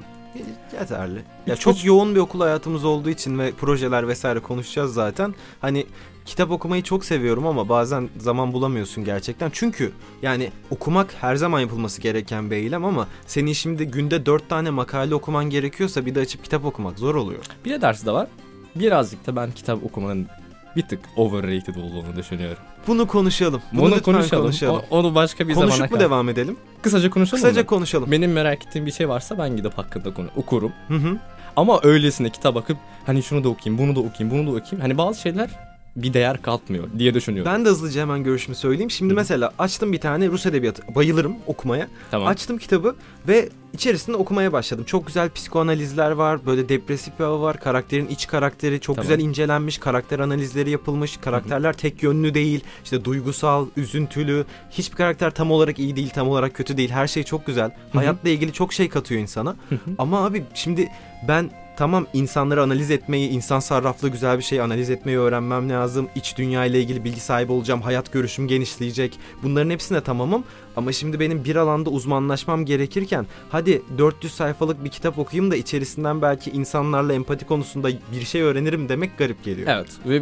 Yeterli. 0.79 1.21
Ya 1.47 1.55
çok 1.55 1.85
yoğun 1.85 2.15
bir 2.15 2.19
okul 2.19 2.41
hayatımız 2.41 2.85
olduğu 2.85 3.09
için 3.09 3.39
ve 3.39 3.51
projeler 3.51 4.07
vesaire 4.07 4.39
konuşacağız 4.39 4.93
zaten. 4.93 5.35
Hani 5.61 5.85
kitap 6.25 6.51
okumayı 6.51 6.83
çok 6.83 7.05
seviyorum 7.05 7.47
ama 7.47 7.69
bazen 7.69 8.09
zaman 8.17 8.53
bulamıyorsun 8.53 9.03
gerçekten. 9.03 9.49
Çünkü 9.53 9.91
yani 10.21 10.51
okumak 10.71 11.13
her 11.21 11.35
zaman 11.35 11.59
yapılması 11.59 12.01
gereken 12.01 12.51
bir 12.51 12.55
eylem 12.55 12.85
ama 12.85 13.07
senin 13.27 13.53
şimdi 13.53 13.85
günde 13.85 14.25
dört 14.25 14.49
tane 14.49 14.69
makale 14.69 15.15
okuman 15.15 15.49
gerekiyorsa 15.49 16.05
bir 16.05 16.15
de 16.15 16.19
açıp 16.19 16.43
kitap 16.43 16.65
okumak 16.65 16.99
zor 16.99 17.15
oluyor. 17.15 17.45
Bir 17.65 17.71
de 17.71 17.81
ders 17.81 18.05
de 18.05 18.11
var. 18.11 18.27
Birazcık 18.75 19.27
da 19.27 19.35
ben 19.35 19.51
kitap 19.51 19.83
okumanın 19.83 20.27
bir 20.75 20.81
tık 20.81 20.99
overrated 21.15 21.75
olduğunu 21.75 22.15
düşünüyorum. 22.15 22.63
Bunu 22.87 23.07
konuşalım. 23.07 23.61
Bunu, 23.73 23.81
Bunu, 23.81 24.01
konuşalım. 24.01 24.43
konuşalım. 24.43 24.81
O- 24.91 24.97
onu 24.99 25.15
başka 25.15 25.47
bir 25.47 25.53
zamana 25.53 25.69
Konuşup 25.69 25.91
mu 25.91 25.97
kadar- 25.97 26.09
devam 26.09 26.29
edelim? 26.29 26.57
Kısaca 26.81 27.09
konuşalım 27.09 27.43
Kısaca 27.43 27.61
mı? 27.61 27.67
konuşalım. 27.67 28.11
Benim 28.11 28.31
merak 28.31 28.65
ettiğim 28.65 28.85
bir 28.85 28.91
şey 28.91 29.09
varsa 29.09 29.37
ben 29.37 29.55
gidip 29.57 29.77
hakkında 29.77 30.13
konu 30.13 30.27
okurum. 30.35 30.71
Hı 30.87 30.93
hı. 30.95 31.17
Ama 31.55 31.79
öylesine 31.83 32.29
kitap 32.29 32.55
bakıp 32.55 32.77
hani 33.05 33.23
şunu 33.23 33.43
da 33.43 33.49
okuyayım, 33.49 33.83
bunu 33.87 33.95
da 33.95 33.99
okuyayım, 33.99 34.37
bunu 34.37 34.47
da 34.53 34.57
okuyayım. 34.59 34.81
Hani 34.81 34.97
bazı 34.97 35.21
şeyler 35.21 35.49
bir 35.95 36.13
değer 36.13 36.41
katmıyor 36.41 36.87
diye 36.99 37.13
düşünüyorum. 37.13 37.51
Ben 37.53 37.65
de 37.65 37.69
hızlıca 37.69 38.01
hemen 38.01 38.23
görüşümü 38.23 38.55
söyleyeyim. 38.55 38.91
Şimdi 38.91 39.11
Hı. 39.11 39.15
mesela 39.15 39.51
açtım 39.59 39.91
bir 39.93 39.99
tane 39.99 40.27
Rus 40.27 40.45
edebiyatı. 40.45 40.83
Bayılırım 40.95 41.35
okumaya. 41.47 41.87
tamam. 42.11 42.27
Açtım 42.27 42.57
kitabı 42.57 42.95
ve 43.27 43.49
içerisinde 43.73 44.17
okumaya 44.17 44.53
başladım. 44.53 44.83
Çok 44.87 45.07
güzel 45.07 45.29
psikoanalizler 45.29 46.11
var. 46.11 46.45
Böyle 46.45 46.69
depresif 46.69 47.19
bir 47.19 47.23
hava 47.23 47.41
var. 47.41 47.59
Karakterin 47.59 48.07
iç 48.07 48.27
karakteri 48.27 48.79
çok 48.79 48.95
Tamam. 48.95 49.09
güzel 49.09 49.23
incelenmiş. 49.25 49.77
Karakter 49.77 50.19
analizleri 50.19 50.69
yapılmış. 50.69 51.17
Karakterler 51.17 51.73
tek 51.73 52.03
yönlü 52.03 52.33
değil. 52.33 52.63
İşte 52.83 53.05
duygusal, 53.05 53.67
üzüntülü. 53.77 54.45
Hiçbir 54.71 54.95
karakter 54.97 55.31
tam 55.31 55.51
olarak 55.51 55.79
iyi 55.79 55.95
değil, 55.95 56.09
tam 56.09 56.29
olarak 56.29 56.53
kötü 56.53 56.77
değil. 56.77 56.89
Her 56.89 57.07
şey 57.07 57.23
çok 57.23 57.45
güzel. 57.45 57.69
hı. 57.91 57.97
Hayatla 57.97 58.29
ilgili 58.29 58.53
çok 58.53 58.73
şey 58.73 58.89
katıyor 58.89 59.21
insana. 59.21 59.55
Hı 59.69 59.75
hı. 59.75 59.79
Ama 59.97 60.25
abi 60.25 60.43
şimdi 60.53 60.89
ben 61.27 61.51
tamam 61.77 62.07
insanları 62.13 62.63
analiz 62.63 62.91
etmeyi, 62.91 63.29
insan 63.29 63.59
sarraflı 63.59 64.09
güzel 64.09 64.37
bir 64.37 64.43
şey 64.43 64.61
analiz 64.61 64.89
etmeyi 64.89 65.17
öğrenmem 65.17 65.69
lazım. 65.69 66.07
İç 66.15 66.37
dünya 66.37 66.65
ile 66.65 66.81
ilgili 66.81 67.03
bilgi 67.03 67.19
sahibi 67.19 67.51
olacağım. 67.51 67.81
Hayat 67.81 68.11
görüşüm 68.13 68.47
genişleyecek. 68.47 69.19
Bunların 69.43 69.69
hepsine 69.69 70.01
tamamım. 70.01 70.43
Ama 70.75 70.91
şimdi 70.91 71.19
benim 71.19 71.45
bir 71.45 71.55
alanda 71.55 71.89
uzmanlaşmam 71.89 72.65
gerekirken 72.65 73.25
hadi 73.49 73.81
400 73.97 74.33
sayfalık 74.33 74.83
bir 74.83 74.89
kitap 74.89 75.19
okuyayım 75.19 75.51
da 75.51 75.55
içerisinden 75.55 76.21
belki 76.21 76.51
insanlarla 76.51 77.13
empati 77.13 77.45
konusunda 77.45 77.89
bir 78.19 78.25
şey 78.25 78.41
öğrenirim 78.41 78.89
demek 78.89 79.17
garip 79.17 79.43
geliyor. 79.43 79.67
Evet 79.71 79.87
ve 80.05 80.21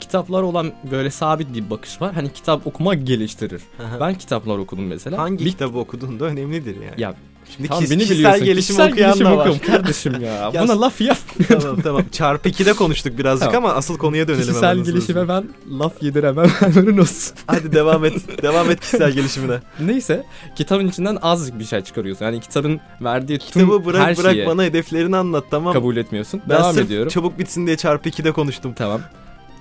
kitaplar 0.00 0.42
olan 0.42 0.72
böyle 0.90 1.10
sabit 1.10 1.54
bir 1.54 1.70
bakış 1.70 2.00
var. 2.00 2.14
Hani 2.14 2.32
kitap 2.32 2.66
okumak 2.66 3.06
geliştirir. 3.06 3.62
Ben 4.00 4.14
kitaplar 4.14 4.58
okudum 4.58 4.86
mesela. 4.86 5.18
Hangi 5.18 5.44
Bir- 5.44 5.50
kitabı 5.50 5.78
okuduğun 5.78 6.20
da 6.20 6.24
önemlidir 6.24 6.76
yani. 6.82 7.00
Ya 7.00 7.14
Şimdi 7.56 7.68
tamam 7.68 7.82
kis- 7.84 7.90
beni 7.90 7.98
kişisel 8.00 8.18
biliyorsun. 8.18 8.44
gelişim 8.44 8.76
kişisel 8.76 8.90
okuyan 8.92 9.08
gelişim 9.12 9.26
da 9.26 9.36
var. 9.36 9.60
kardeşim 9.66 10.12
ya. 10.22 10.50
Ya- 10.54 10.62
Buna 10.62 10.80
laf 10.80 11.00
yap. 11.00 11.18
tamam 11.48 11.80
tamam. 11.82 12.02
Çarpı 12.12 12.48
2'de 12.48 12.72
konuştuk 12.72 13.18
birazcık 13.18 13.50
Tamam. 13.52 13.64
ama 13.64 13.74
asıl 13.74 13.98
konuya 13.98 14.28
dönelim. 14.28 14.44
Kişisel 14.46 14.70
hemen 14.70 14.84
gelişime 14.84 15.20
hızlı. 15.20 15.28
ben 15.68 15.78
laf 15.78 16.02
yediremem. 16.02 16.48
Haberin 16.60 16.98
olsun. 16.98 17.36
Hadi 17.46 17.72
devam 17.72 18.04
et. 18.04 18.42
devam 18.42 18.70
et 18.70 18.80
kişisel 18.80 19.12
gelişimine. 19.12 19.58
Neyse 19.80 20.24
kitabın 20.56 20.88
içinden 20.88 21.18
azıcık 21.22 21.58
bir 21.58 21.64
şey 21.64 21.80
çıkarıyorsun. 21.80 22.24
Yani 22.24 22.40
kitabın 22.40 22.80
verdiği 23.00 23.38
tüm 23.38 23.46
Kitabı 23.48 23.84
bırak 23.84 24.02
her 24.02 24.16
bırak 24.16 24.32
şeyi 24.32 24.46
bana 24.46 24.62
hedeflerini 24.62 25.16
anlat 25.16 25.44
tamam. 25.50 25.72
kabul 25.72 25.96
etmiyorsun. 25.96 26.42
Ben 26.48 26.58
Devam 26.58 26.74
sırf 26.74 26.86
ediyorum. 26.86 27.08
çabuk 27.08 27.38
bitsin 27.38 27.66
diye 27.66 27.76
çarpı 27.76 28.08
2'de 28.08 28.32
konuştum. 28.32 28.72
Tamam. 28.76 29.00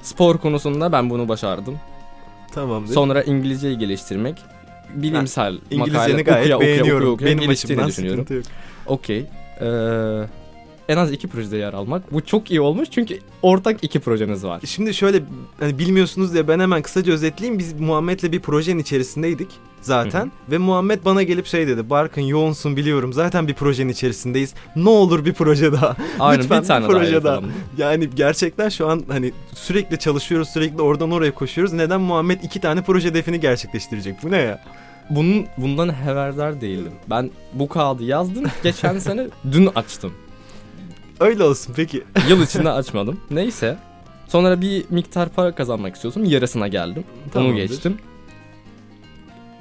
Spor 0.01 0.37
konusunda 0.37 0.91
ben 0.91 1.09
bunu 1.09 1.27
başardım. 1.27 1.79
Tamamdır. 2.53 2.93
Sonra 2.93 3.21
İngilizceyi 3.23 3.77
geliştirmek. 3.77 4.37
Bilimsel 4.95 5.57
İngilizceni 5.71 6.01
makale 6.01 6.21
gayet 6.21 6.53
okuya, 6.53 6.59
beğeniyorum. 6.59 7.13
okuya, 7.13 7.13
okuya 7.13 7.37
Benim 7.37 7.49
açımdan 7.49 7.87
düşünüyorum. 7.87 8.25
Okey. 8.85 9.25
Ee, 9.61 9.65
en 10.89 10.97
az 10.97 11.11
iki 11.11 11.27
projede 11.27 11.57
yer 11.57 11.73
almak. 11.73 12.13
Bu 12.13 12.25
çok 12.25 12.51
iyi 12.51 12.61
olmuş 12.61 12.89
çünkü 12.91 13.19
ortak 13.41 13.83
iki 13.83 13.99
projeniz 13.99 14.43
var. 14.43 14.61
Şimdi 14.65 14.93
şöyle 14.93 15.23
hani 15.59 15.79
bilmiyorsunuz 15.79 16.33
diye 16.33 16.47
ben 16.47 16.59
hemen 16.59 16.81
kısaca 16.81 17.13
özetleyeyim. 17.13 17.59
Biz 17.59 17.73
Muhammed'le 17.79 18.31
bir 18.31 18.39
projenin 18.39 18.79
içerisindeydik 18.79 19.47
zaten. 19.81 20.31
Ve 20.51 20.57
Muhammed 20.57 21.05
bana 21.05 21.23
gelip 21.23 21.45
şey 21.45 21.67
dedi. 21.67 21.89
Barkın 21.89 22.21
yoğunsun 22.21 22.77
biliyorum. 22.77 23.13
Zaten 23.13 23.47
bir 23.47 23.53
projenin 23.53 23.89
içerisindeyiz. 23.89 24.53
Ne 24.75 24.89
olur 24.89 25.25
bir 25.25 25.33
proje 25.33 25.71
daha. 25.73 25.95
Aynen 26.19 26.43
Lütfen 26.43 26.61
bir 26.61 26.67
tane 26.67 26.85
bir 26.85 26.89
daha 26.93 26.99
proje 26.99 27.23
daha. 27.23 27.33
yapalım. 27.33 27.51
Yani 27.77 28.09
gerçekten 28.15 28.69
şu 28.69 28.87
an 28.87 29.03
hani 29.07 29.31
sürekli 29.53 29.99
çalışıyoruz. 29.99 30.49
Sürekli 30.49 30.81
oradan 30.81 31.11
oraya 31.11 31.33
koşuyoruz. 31.33 31.73
Neden 31.73 32.01
Muhammed 32.01 32.43
iki 32.43 32.61
tane 32.61 32.81
proje 32.81 33.09
hedefini 33.09 33.39
gerçekleştirecek? 33.39 34.15
Bu 34.23 34.31
ne 34.31 34.37
ya? 34.37 34.63
Bunun, 35.09 35.45
bundan 35.57 35.89
haberdar 35.89 36.61
değildim. 36.61 36.91
Ben 37.09 37.31
bu 37.53 37.67
kağıdı 37.67 38.03
yazdım. 38.03 38.43
Geçen 38.63 38.99
sene 38.99 39.27
dün 39.51 39.69
açtım. 39.75 40.13
Öyle 41.19 41.43
olsun 41.43 41.73
peki. 41.75 42.03
Yıl 42.29 42.41
içinde 42.43 42.69
açmadım. 42.71 43.19
Neyse. 43.31 43.77
Sonra 44.27 44.61
bir 44.61 44.85
miktar 44.89 45.29
para 45.29 45.55
kazanmak 45.55 45.95
istiyordum. 45.95 46.25
Yarısına 46.25 46.67
geldim. 46.67 47.03
Tamamdır. 47.33 47.53
Onu 47.53 47.59
geçtim. 47.67 47.97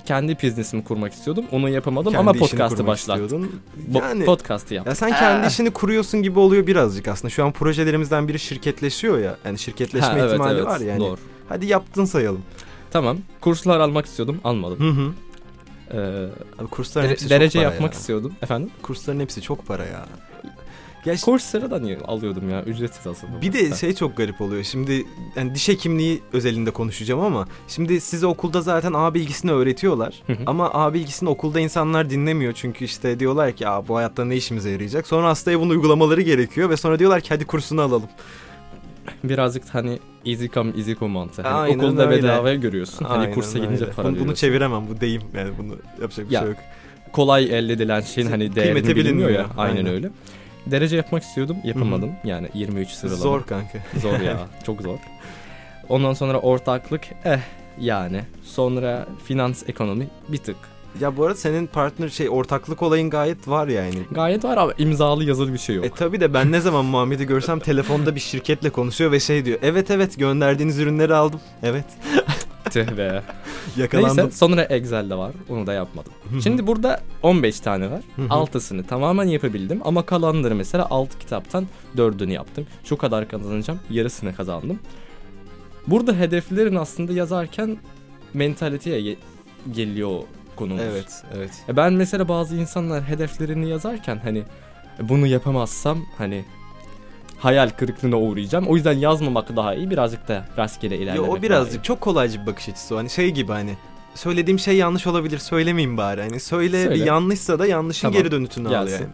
Kendi 0.07 0.37
business'imi 0.43 0.85
kurmak 0.85 1.13
istiyordum. 1.13 1.45
Onu 1.53 1.69
yapamadım 1.69 2.13
Kendi 2.13 2.21
ama 2.31 2.33
podcast'ı 2.33 2.87
başlattım. 2.87 3.53
Yani 3.95 4.25
podcast'ı 4.25 4.75
yaptım. 4.75 4.91
Ya 4.91 4.95
sen 4.95 5.11
kendi 5.11 5.47
Ah. 5.47 5.51
işini 5.51 5.71
kuruyorsun 5.71 6.23
gibi 6.23 6.39
oluyor 6.39 6.67
birazcık 6.67 7.09
aslında. 7.09 7.31
Şu 7.31 7.45
an 7.45 7.53
projelerimizden 7.53 8.29
biri 8.29 8.39
şirketleşiyor 8.39 9.19
ya. 9.19 9.37
Yani 9.45 9.59
şirketleşme 9.59 10.09
Ha, 10.09 10.19
evet, 10.19 10.31
ihtimali 10.31 10.55
evet, 10.55 10.67
var 10.67 10.81
yani. 10.81 11.01
Doğru. 11.01 11.19
Hadi 11.49 11.67
yaptın 11.67 12.05
sayalım. 12.05 12.43
Tamam. 12.91 13.19
Kurslar 13.41 13.81
almak 13.81 14.07
istiyordum. 14.07 14.41
Almadım. 14.45 14.79
Hı 14.81 14.91
hı. 15.03 15.13
Ee, 15.95 15.99
Abi 16.59 16.69
kursların 16.71 17.07
dere- 17.07 17.13
hepsi 17.13 17.31
derece 17.31 17.53
çok 17.53 17.63
para 17.63 17.73
yapmak 17.75 17.93
ya. 17.95 17.99
istiyordum. 18.01 18.33
Efendim? 18.43 18.71
Kursların 18.83 19.21
hepsi 19.21 19.41
çok 19.43 19.67
para 19.67 19.85
ya. 19.85 20.07
Ya 21.05 21.13
işte 21.13 21.25
Kursları 21.25 21.71
da 21.71 21.79
niye 21.79 21.99
alıyordum 21.99 22.51
ya? 22.51 22.63
Ücretsiz 22.63 23.07
aslında. 23.07 23.43
bir 23.43 23.53
de 23.53 23.75
şey 23.77 23.95
çok 23.95 24.17
garip 24.17 24.41
oluyor. 24.41 24.63
Şimdi 24.65 25.07
yani 25.37 25.55
diş 25.55 25.69
hekimliği 25.69 26.23
özelinde 26.33 26.71
konuşacağım 26.71 27.21
ama 27.21 27.47
şimdi 27.69 28.01
size 28.01 28.27
okulda 28.27 28.61
zaten 28.61 28.93
A 28.93 29.15
bilgisini 29.15 29.53
öğretiyorlar. 29.53 30.23
Hı 30.27 30.33
hı. 30.33 30.39
ama 30.47 30.71
A 30.75 30.95
bilgisini 30.95 31.29
okulda 31.29 31.61
insanlar 31.61 32.11
dinlemiyor. 32.11 32.53
Çünkü 32.53 32.85
işte 32.85 33.21
diyorlar 33.21 33.53
ki 33.53 33.69
Aa, 33.69 33.89
bu 33.89 33.97
hayatta 33.97 34.25
ne 34.25 34.37
işimize 34.37 34.71
yarayacak. 34.71 35.07
Sonra 35.07 35.29
hastaya 35.29 35.61
bunu 35.61 35.71
uygulamaları 35.73 36.21
gerekiyor 36.23 36.71
ve 36.71 36.77
sonra 36.77 36.99
diyorlar 36.99 37.21
ki 37.21 37.29
hadi 37.29 37.45
kursunu 37.45 37.81
alalım. 37.81 38.09
Birazcık 39.25 39.63
hani 39.75 39.99
easy 40.27 40.47
come 40.47 40.73
easy 40.77 40.93
go 40.93 41.09
mantığı. 41.09 41.43
Hani 41.43 41.55
Aynen 41.55 41.79
okulda 41.79 42.09
öyle. 42.11 42.23
bedavaya 42.23 42.55
görüyorsun. 42.55 43.05
hani 43.05 43.19
Aynen 43.21 43.35
kursa 43.35 43.59
gidince 43.59 43.85
öyle. 43.85 43.95
para 43.95 44.09
bunu, 44.09 44.19
bunu 44.21 44.35
çeviremem 44.35 44.89
bu 44.89 45.01
deyim 45.01 45.23
yani 45.37 45.51
bunu 45.59 45.77
yapacak 46.01 46.29
bir 46.29 46.35
Ya, 46.35 46.41
şey 46.41 46.49
yok. 46.49 46.59
kolay 47.13 47.59
elde 47.59 47.73
edilen 47.73 48.01
şeyin 48.01 48.29
hani 48.29 48.55
değerini 48.55 48.97
bilinmiyor 48.97 49.31
ya. 49.31 49.47
Aynen, 49.57 49.77
Aynen. 49.77 49.93
öyle. 49.93 50.11
Derece 50.67 50.97
yapmak 50.97 51.23
istiyordum. 51.23 51.57
Yapamadım. 51.65 52.11
Yani 52.25 52.49
23 52.55 52.89
sıralama. 52.89 53.23
Zor 53.23 53.43
kanka. 53.47 53.79
Zor 54.01 54.21
ya. 54.21 54.37
çok 54.67 54.83
zor. 54.83 54.99
Ondan 55.89 56.13
sonra 56.13 56.39
ortaklık 56.41 57.03
eh 57.25 57.39
yani. 57.81 58.21
Sonra 58.43 59.07
finans 59.25 59.69
ekonomi 59.69 60.07
bir 60.29 60.39
tık. 60.39 60.57
Ya 61.01 61.17
bu 61.17 61.25
arada 61.25 61.35
senin 61.35 61.67
partner 61.67 62.09
şey 62.09 62.29
ortaklık 62.31 62.83
olayın 62.83 63.11
gayet 63.11 63.49
var 63.49 63.69
yani. 63.69 63.99
Gayet 64.11 64.45
var 64.45 64.57
ama 64.57 64.73
imzalı 64.79 65.25
yazılı 65.25 65.53
bir 65.53 65.59
şey 65.59 65.77
yok. 65.77 65.85
E 65.85 65.91
tabi 65.91 66.21
de 66.21 66.35
ben 66.35 66.53
ne 66.53 66.61
zaman 66.61 66.85
Muhammed'i 66.85 67.25
görsem 67.27 67.59
telefonda 67.59 68.15
bir 68.15 68.21
şirketle 68.21 68.71
konuşuyor 68.71 69.13
ve 69.13 69.21
şey 69.21 69.45
diyor. 69.45 69.59
Evet 69.63 69.91
evet 69.91 70.19
gönderdiğiniz 70.19 70.79
ürünleri 70.79 71.15
aldım. 71.15 71.41
Evet 71.63 71.85
Tüh 72.71 72.97
be. 72.97 73.23
yakalandım. 73.77 74.17
Neyse 74.17 74.31
sonra 74.37 74.63
Excel'de 74.63 75.15
var. 75.15 75.33
Onu 75.49 75.67
da 75.67 75.73
yapmadım. 75.73 76.13
Şimdi 76.43 76.67
burada 76.67 77.01
15 77.23 77.61
tane 77.61 77.91
var. 77.91 78.01
Hı 78.17 78.23
hı. 78.23 78.27
6'sını 78.27 78.87
tamamen 78.87 79.25
yapabildim 79.25 79.81
ama 79.85 80.07
kalanları 80.07 80.55
mesela 80.55 80.87
6 80.91 81.19
kitaptan 81.19 81.67
4'ünü 81.97 82.33
yaptım. 82.33 82.67
Şu 82.85 82.97
kadar 82.97 83.29
kazanacağım. 83.29 83.81
Yarısını 83.91 84.35
kazandım. 84.37 84.79
Burada 85.87 86.15
hedeflerin 86.17 86.75
aslında 86.77 87.13
yazarken 87.13 87.77
mentaliteye 88.35 89.01
ge- 89.01 89.17
geliyor 89.73 90.19
konumuz. 90.65 90.83
Evet 90.93 91.23
evet. 91.37 91.51
E 91.69 91.77
Ben 91.77 91.93
mesela 91.93 92.29
bazı 92.29 92.57
insanlar 92.57 93.03
hedeflerini 93.03 93.69
yazarken 93.69 94.21
hani 94.23 94.39
"E, 95.01 95.09
bunu 95.09 95.27
yapamazsam 95.27 95.99
hani 96.19 96.45
hayal 97.39 97.69
kırıklığına 97.71 98.17
uğrayacağım. 98.17 98.67
O 98.67 98.77
yüzden 98.77 98.93
yazmamak 98.99 99.57
daha 99.57 99.75
iyi. 99.75 99.91
Birazcık 99.91 100.29
da 100.29 100.45
rastgele 100.59 100.95
Ya 100.95 101.01
ilerlemek 101.01 101.29
o 101.29 101.33
daha 101.33 101.39
iyi. 101.39 101.43
birazcık 101.43 101.85
çok 101.85 102.01
kolaycı 102.01 102.41
bir 102.43 102.47
bakış 102.47 102.69
açısı 102.69 102.95
o. 102.95 102.99
Hani 102.99 103.11
şey 103.11 103.31
gibi 103.31 103.53
hani 103.53 103.77
söylediğim 104.15 104.59
şey 104.59 104.77
yanlış 104.77 105.07
olabilir 105.07 105.39
söylemeyeyim 105.39 105.97
bari. 105.97 106.21
Hani 106.23 106.41
söyle, 106.41 106.83
Söyle. 106.85 106.95
bir 107.01 107.05
yanlışsa 107.07 107.59
da 107.59 107.67
yanlışın 107.67 108.09
Tamam, 108.09 108.19
geri 108.23 108.31
dönütünü 108.33 108.69
al 108.69 108.71
gelsin. 108.71 108.95
yani. 109.05 109.13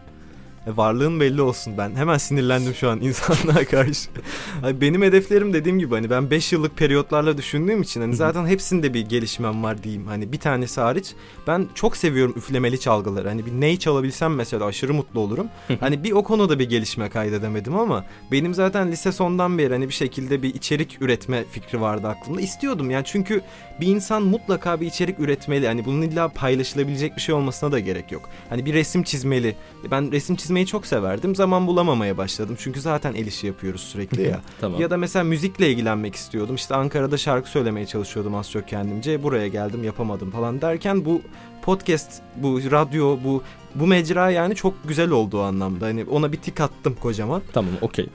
E, 0.67 0.77
varlığın 0.77 1.19
belli 1.19 1.41
olsun 1.41 1.73
ben. 1.77 1.95
Hemen 1.95 2.17
sinirlendim 2.17 2.73
şu 2.73 2.89
an 2.89 2.99
insanlığa 3.01 3.65
karşı. 3.65 4.09
Hani 4.61 4.81
benim 4.81 5.01
hedeflerim 5.01 5.53
dediğim 5.53 5.79
gibi 5.79 5.95
hani 5.95 6.09
ben 6.09 6.29
5 6.31 6.53
yıllık 6.53 6.77
periyotlarla 6.77 7.37
düşündüğüm 7.37 7.81
için 7.81 8.01
hani 8.01 8.15
zaten 8.15 8.45
hepsinde 8.47 8.93
bir 8.93 9.01
gelişmem 9.05 9.63
var 9.63 9.83
diyeyim. 9.83 10.07
Hani 10.07 10.31
bir 10.31 10.39
tanesi 10.39 10.81
hariç 10.81 11.13
ben 11.47 11.67
çok 11.75 11.97
seviyorum 11.97 12.33
üflemeli 12.37 12.79
çalgıları. 12.79 13.27
Hani 13.27 13.45
bir 13.45 13.51
ney 13.51 13.79
çalabilsem 13.79 14.35
mesela 14.35 14.65
aşırı 14.65 14.93
mutlu 14.93 15.19
olurum. 15.19 15.47
hani 15.79 16.03
bir 16.03 16.11
o 16.11 16.23
konuda 16.23 16.59
bir 16.59 16.69
gelişme 16.69 17.09
kaydedemedim 17.09 17.75
ama 17.75 18.05
benim 18.31 18.53
zaten 18.53 18.91
lise 18.91 19.11
sondan 19.11 19.57
beri 19.57 19.73
hani 19.73 19.87
bir 19.87 19.93
şekilde 19.93 20.43
bir 20.43 20.53
içerik 20.53 21.01
üretme 21.01 21.43
fikri 21.51 21.81
vardı 21.81 22.07
aklımda. 22.07 22.41
İstiyordum 22.41 22.91
yani 22.91 23.05
çünkü 23.05 23.41
bir 23.81 23.87
insan 23.87 24.23
mutlaka 24.23 24.81
bir 24.81 24.87
içerik 24.87 25.19
üretmeli. 25.19 25.67
Hani 25.67 25.85
bunun 25.85 26.01
illa 26.01 26.27
paylaşılabilecek 26.27 27.15
bir 27.15 27.21
şey 27.21 27.35
olmasına 27.35 27.71
da 27.71 27.79
gerek 27.79 28.11
yok. 28.11 28.29
Hani 28.49 28.65
bir 28.65 28.73
resim 28.73 29.03
çizmeli. 29.03 29.55
Ben 29.91 30.11
resim 30.11 30.35
çizmeyi 30.35 30.58
çok 30.65 30.85
severdim. 30.87 31.35
Zaman 31.35 31.67
bulamamaya 31.67 32.17
başladım. 32.17 32.55
Çünkü 32.59 32.81
zaten 32.81 33.13
el 33.13 33.27
işi 33.27 33.47
yapıyoruz 33.47 33.81
sürekli 33.81 34.21
ya. 34.21 34.41
Tamam. 34.61 34.81
Ya 34.81 34.89
da 34.89 34.97
mesela 34.97 35.23
müzikle 35.23 35.71
ilgilenmek 35.71 36.15
istiyordum. 36.15 36.55
İşte 36.55 36.75
Ankara'da 36.75 37.17
şarkı 37.17 37.49
söylemeye 37.49 37.85
çalışıyordum 37.85 38.35
az 38.35 38.51
çok 38.51 38.67
kendimce. 38.67 39.23
Buraya 39.23 39.47
geldim 39.47 39.83
yapamadım 39.83 40.31
falan 40.31 40.61
derken 40.61 41.05
bu 41.05 41.21
podcast, 41.61 42.11
bu 42.35 42.71
radyo, 42.71 43.17
bu 43.23 43.43
bu 43.75 43.87
mecra 43.87 44.29
yani 44.29 44.55
çok 44.55 44.73
güzel 44.87 45.09
oldu 45.09 45.39
o 45.39 45.41
anlamda. 45.41 45.85
Hani 45.85 46.03
ona 46.03 46.31
bir 46.31 46.37
tik 46.37 46.61
attım 46.61 46.95
kocaman. 47.01 47.41
Tamam 47.53 47.71
okey. 47.81 48.07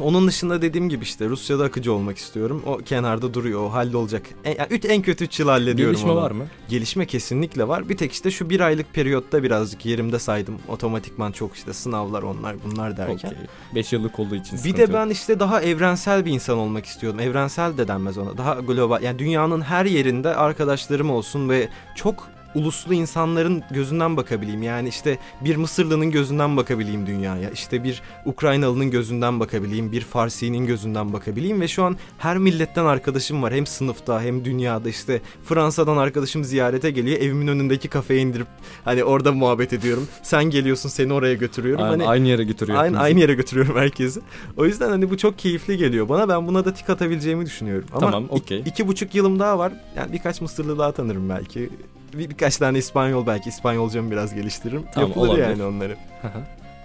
Onun 0.00 0.26
dışında 0.28 0.62
dediğim 0.62 0.88
gibi 0.88 1.02
işte 1.04 1.28
Rusya'da 1.28 1.64
akıcı 1.64 1.92
olmak 1.92 2.18
istiyorum. 2.18 2.62
O 2.66 2.76
kenarda 2.76 3.34
duruyor, 3.34 3.60
o 3.64 3.72
hallolacak. 3.72 4.22
En, 4.44 4.50
yani 4.58 4.66
üç- 4.70 4.84
en 4.84 5.02
kötü 5.02 5.24
3 5.24 5.40
yıl 5.40 5.48
hallediyorum 5.48 5.94
Gelişme 5.94 6.10
onu. 6.12 6.20
var 6.20 6.30
mı? 6.30 6.46
Gelişme 6.68 7.06
kesinlikle 7.06 7.68
var. 7.68 7.88
Bir 7.88 7.96
tek 7.96 8.12
işte 8.12 8.30
şu 8.30 8.50
bir 8.50 8.60
aylık 8.60 8.94
periyotta 8.94 9.42
birazcık 9.42 9.86
yerimde 9.86 10.18
saydım. 10.18 10.58
Otomatikman 10.68 11.32
çok 11.32 11.54
işte 11.56 11.72
sınavlar 11.72 12.22
onlar 12.22 12.56
bunlar 12.64 12.96
derken. 12.96 13.28
Okey. 13.28 13.38
5 13.74 13.92
yıllık 13.92 14.18
olduğu 14.18 14.34
için 14.36 14.58
Bir 14.64 14.76
de 14.76 14.92
ben 14.92 15.08
işte 15.10 15.40
daha 15.40 15.62
evrensel 15.62 16.24
bir 16.24 16.30
insan 16.32 16.58
olmak 16.58 16.86
istiyordum. 16.86 17.20
Evrensel 17.20 17.76
de 17.78 17.88
denmez 17.88 18.18
ona. 18.18 18.38
Daha 18.38 18.54
global. 18.54 19.02
Yani 19.02 19.18
dünyanın 19.18 19.60
her 19.60 19.84
yerinde 19.86 20.34
arkadaşlarım 20.36 21.10
olsun 21.10 21.48
ve 21.48 21.68
çok 21.96 22.28
uluslu 22.54 22.94
insanların 22.94 23.62
gözünden 23.70 24.16
bakabileyim. 24.16 24.62
Yani 24.62 24.88
işte 24.88 25.18
bir 25.40 25.56
Mısırlı'nın 25.56 26.10
gözünden 26.10 26.56
bakabileyim 26.56 27.06
dünyaya. 27.06 27.50
İşte 27.50 27.84
bir 27.84 28.02
Ukraynalı'nın 28.26 28.90
gözünden 28.90 29.40
bakabileyim. 29.40 29.92
Bir 29.92 30.00
Farsi'nin 30.00 30.66
gözünden 30.66 31.12
bakabileyim. 31.12 31.60
Ve 31.60 31.68
şu 31.68 31.84
an 31.84 31.96
her 32.18 32.38
milletten 32.38 32.84
arkadaşım 32.84 33.42
var. 33.42 33.54
Hem 33.54 33.66
sınıfta 33.66 34.22
hem 34.22 34.44
dünyada 34.44 34.88
işte 34.88 35.20
Fransa'dan 35.44 35.96
arkadaşım 35.96 36.44
ziyarete 36.44 36.90
geliyor. 36.90 37.20
Evimin 37.20 37.46
önündeki 37.46 37.88
kafeye 37.88 38.20
indirip 38.20 38.46
hani 38.84 39.04
orada 39.04 39.32
muhabbet 39.32 39.72
ediyorum. 39.72 40.08
Sen 40.22 40.44
geliyorsun 40.44 40.88
seni 40.88 41.12
oraya 41.12 41.34
götürüyorum. 41.34 41.84
Aynen, 41.84 41.98
hani 41.98 42.08
aynı 42.08 42.28
yere 42.28 42.44
götürüyor. 42.44 42.78
Aynı, 42.78 43.00
aynı 43.00 43.20
yere 43.20 43.34
götürüyorum 43.34 43.76
herkesi. 43.76 44.20
O 44.56 44.64
yüzden 44.64 44.90
hani 44.90 45.10
bu 45.10 45.16
çok 45.16 45.38
keyifli 45.38 45.76
geliyor 45.76 46.08
bana. 46.08 46.28
Ben 46.28 46.46
buna 46.46 46.64
da 46.64 46.74
tik 46.74 46.90
atabileceğimi 46.90 47.46
düşünüyorum. 47.46 47.88
Ama 47.92 48.00
Tamam, 48.00 48.24
ik- 48.24 48.30
okey. 48.30 48.62
iki 48.66 48.88
buçuk 48.88 49.14
yılım 49.14 49.38
daha 49.38 49.58
var. 49.58 49.72
Yani 49.96 50.12
birkaç 50.12 50.40
Mısırlı 50.40 50.78
daha 50.78 50.92
tanırım 50.92 51.28
belki. 51.28 51.70
Bir, 52.18 52.30
birkaç 52.30 52.56
tane 52.56 52.78
İspanyol 52.78 53.26
belki. 53.26 53.48
İspanyolcamı 53.48 54.10
biraz 54.10 54.34
geliştiririm. 54.34 54.84
Tamam, 54.94 55.08
Yapılır 55.08 55.28
olabilir. 55.28 55.48
yani 55.48 55.62
onları. 55.62 55.96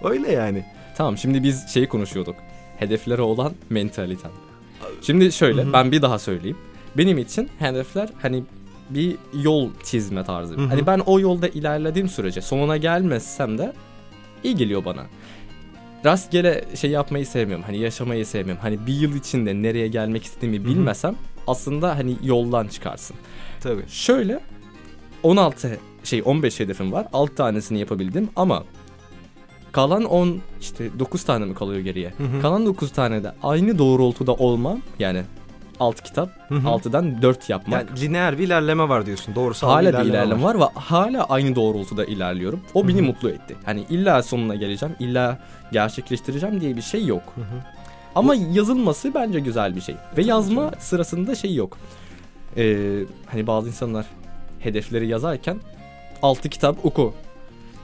Öyle 0.04 0.32
yani. 0.32 0.64
Tamam 0.96 1.18
şimdi 1.18 1.42
biz 1.42 1.68
şeyi 1.68 1.88
konuşuyorduk. 1.88 2.36
Hedeflere 2.78 3.22
olan 3.22 3.52
mentaliten. 3.70 4.30
Şimdi 5.02 5.32
şöyle 5.32 5.62
Hı 5.62 5.66
hı. 5.68 5.72
ben 5.72 5.92
bir 5.92 6.02
daha 6.02 6.18
söyleyeyim. 6.18 6.58
Benim 6.96 7.18
için 7.18 7.48
hedefler 7.58 8.08
hani 8.22 8.42
bir 8.90 9.16
yol 9.42 9.70
çizme 9.84 10.24
tarzı. 10.24 10.54
Hı 10.54 10.60
hı. 10.60 10.66
Hani 10.66 10.86
ben 10.86 10.98
o 10.98 11.20
yolda 11.20 11.48
ilerlediğim 11.48 12.08
sürece 12.08 12.40
sonuna 12.40 12.76
gelmezsem 12.76 13.58
de 13.58 13.72
iyi 14.44 14.56
geliyor 14.56 14.84
bana. 14.84 15.02
Rastgele 16.04 16.64
şey 16.74 16.90
yapmayı 16.90 17.26
sevmiyorum. 17.26 17.64
Hani 17.64 17.78
yaşamayı 17.78 18.26
sevmiyorum. 18.26 18.62
Hani 18.62 18.86
bir 18.86 18.92
yıl 18.92 19.16
içinde 19.16 19.62
nereye 19.62 19.88
gelmek 19.88 20.24
istediğimi 20.24 20.64
bilmesem 20.64 21.16
aslında 21.46 21.96
hani 21.96 22.16
yoldan 22.22 22.68
çıkarsın. 22.68 23.16
Tabii. 23.60 23.82
Şöyle 23.88 24.40
16 25.22 25.78
şey 26.04 26.22
15 26.24 26.60
hedefim 26.60 26.92
var. 26.92 27.06
6 27.12 27.34
tanesini 27.34 27.78
yapabildim 27.78 28.28
ama 28.36 28.64
kalan 29.72 30.04
10 30.04 30.40
işte 30.60 30.98
9 30.98 31.24
tane 31.24 31.44
mi 31.44 31.54
kalıyor 31.54 31.80
geriye? 31.80 32.12
Hı 32.16 32.24
hı. 32.24 32.42
Kalan 32.42 32.66
9 32.66 32.92
tane 32.92 33.24
de 33.24 33.32
aynı 33.42 33.78
doğrultuda 33.78 34.34
olmam 34.34 34.80
yani 34.98 35.22
6 35.80 36.02
kitap 36.02 36.30
Hı 36.48 36.54
hı. 36.54 36.66
6'dan 36.68 37.22
4 37.22 37.50
yapmak. 37.50 37.88
Yani 37.90 38.00
lineer 38.00 38.38
bir 38.38 38.46
ilerleme 38.46 38.88
var 38.88 39.06
diyorsun. 39.06 39.34
Doğrusal 39.34 39.68
hala 39.68 39.82
bir 39.82 39.88
ilerleme, 39.88 40.08
ilerleme 40.10 40.42
var. 40.42 40.60
ve 40.60 40.64
hala 40.74 41.24
aynı 41.24 41.56
doğrultuda 41.56 42.04
ilerliyorum. 42.04 42.60
O 42.74 42.88
beni 42.88 42.98
Hı 42.98 43.02
hı. 43.02 43.06
mutlu 43.06 43.30
etti. 43.30 43.56
Hani 43.64 43.84
illa 43.90 44.22
sonuna 44.22 44.54
geleceğim, 44.54 44.94
illa 44.98 45.38
gerçekleştireceğim 45.72 46.60
diye 46.60 46.76
bir 46.76 46.82
şey 46.82 47.06
yok. 47.06 47.22
Hı 47.34 47.40
hı. 47.40 47.64
Ama 48.14 48.34
yazılması 48.34 49.14
bence 49.14 49.40
güzel 49.40 49.76
bir 49.76 49.80
şey. 49.80 49.94
Ve 50.16 50.22
yazma 50.22 50.70
sırasında 50.78 51.34
şey 51.34 51.54
yok. 51.54 51.78
Ee, 52.56 52.98
hani 53.26 53.46
bazı 53.46 53.68
insanlar 53.68 54.06
hedefleri 54.60 55.06
yazarken 55.08 55.56
6 56.22 56.48
kitap 56.48 56.84
oku. 56.84 57.14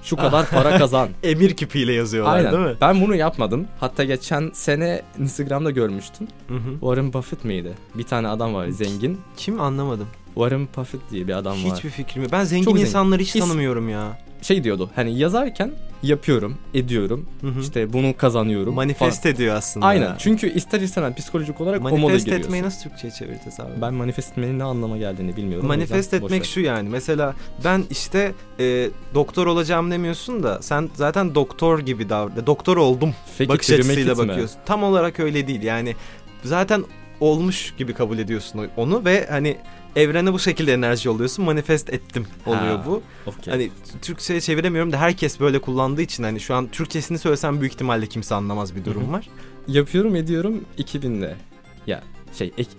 Şu 0.03 0.17
kadar 0.17 0.47
para 0.51 0.79
kazan. 0.79 1.09
Emir 1.23 1.57
kipiyle 1.57 1.93
yazıyorlar 1.93 2.37
Aynen. 2.37 2.53
değil 2.53 2.65
mi? 2.65 2.75
Ben 2.81 3.01
bunu 3.01 3.15
yapmadım. 3.15 3.67
Hatta 3.81 4.05
geçen 4.05 4.51
sene 4.55 5.03
Instagram'da 5.19 5.71
görmüştüm. 5.71 6.29
Hı 6.49 6.55
hı. 6.55 6.73
Warren 6.81 7.13
Buffett 7.13 7.45
miydi? 7.45 7.73
Bir 7.95 8.03
tane 8.05 8.29
adam 8.29 8.55
var 8.55 8.69
zengin. 8.69 9.21
Kim 9.37 9.61
anlamadım. 9.61 10.07
Warren 10.35 10.69
Buffett 10.77 11.01
diye 11.11 11.29
bir 11.29 11.33
adam 11.33 11.65
var. 11.65 11.77
Hiçbir 11.77 11.91
fikrim 11.91 12.23
yok. 12.23 12.33
Ben 12.33 12.45
zengin 12.45 12.65
Çok 12.65 12.75
zengin. 12.75 12.87
insanları 12.87 13.23
hiç 13.23 13.33
tanımıyorum 13.33 13.89
ya. 13.89 14.19
Şey 14.43 14.65
diyordu. 14.65 14.91
Hani 14.95 15.19
yazarken 15.19 15.73
yapıyorum, 16.03 16.55
ediyorum. 16.75 17.27
Hı 17.41 17.47
hı. 17.47 17.61
İşte 17.61 17.93
bunu 17.93 18.17
kazanıyorum. 18.17 18.75
Manifest 18.75 19.27
ediyor 19.27 19.57
aslında. 19.57 19.87
falan. 19.87 19.95
Aynen. 19.95 20.15
Çünkü 20.19 20.53
ister 20.53 20.81
istemez 20.81 21.15
psikolojik 21.15 21.61
olarak 21.61 21.81
o 21.81 21.83
moda 21.83 21.97
Manifest 21.97 22.25
giriyorsun. 22.25 22.45
etmeyi 22.45 22.63
nasıl 22.63 22.83
Türkçe'ye 22.83 23.11
çevireceğiz 23.11 23.61
abi? 23.61 23.81
Ben 23.81 23.95
manifest 23.95 24.31
etmenin 24.31 24.59
ne 24.59 24.65
anlama 24.65 24.99
geldiğini 24.99 25.37
bilmiyorum. 25.37 25.67
Manifest 25.67 26.15
etmek 26.15 26.45
şu 26.45 26.61
yani. 26.61 26.89
Mesela 26.89 27.35
ben 27.65 27.85
işte 27.91 28.33
e, 28.61 28.91
doktor 29.15 29.47
olacağım 29.47 29.91
demiyorsun 29.91 30.43
da 30.43 30.63
sen 30.63 30.91
zaten 30.95 31.35
doktor 31.35 31.79
gibi 31.79 32.09
davran. 32.09 32.47
Doktor 32.47 32.77
oldum 32.77 33.15
Fake 33.39 33.49
bakış 33.49 33.71
açısıyla 33.71 34.15
mi? 34.15 34.29
bakıyorsun. 34.29 34.59
Tam 34.67 34.83
olarak 34.83 35.21
öyle 35.21 35.49
değil. 35.49 35.63
Yani 35.63 35.97
zaten 36.45 36.85
olmuş 37.21 37.75
gibi 37.79 37.95
kabul 37.95 38.19
ediyorsun 38.19 38.69
onu 38.77 39.05
ve 39.05 39.27
hani 39.31 39.57
evrene 39.97 40.33
bu 40.33 40.39
şekilde 40.39 40.73
enerji 40.73 41.11
oluyorsun. 41.11 41.45
Manifest 41.45 41.93
ettim 41.93 42.27
oluyor 42.47 42.79
Ha, 42.79 42.87
bu. 42.87 43.03
Okey. 43.27 43.53
Hani 43.53 43.71
Türkçe'ye 44.03 44.41
çeviremiyorum 44.41 44.93
da 44.93 44.97
herkes 45.01 45.41
böyle 45.41 45.59
kullandığı 45.59 46.03
için 46.03 46.23
hani 46.23 46.41
şu 46.41 46.55
an 46.55 46.67
Türkçesini 46.67 47.19
söylesem 47.19 47.61
büyük 47.61 47.73
ihtimalle 47.73 48.07
kimse 48.07 48.35
anlamaz 48.35 48.77
bir 48.77 48.85
durum 48.85 49.13
var. 49.13 49.29
Yapıyorum 49.69 50.17
ediyorum 50.17 50.65
2000'de. 50.79 51.35
Ya 51.87 52.03
şey 52.39 52.53
ek... 52.59 52.71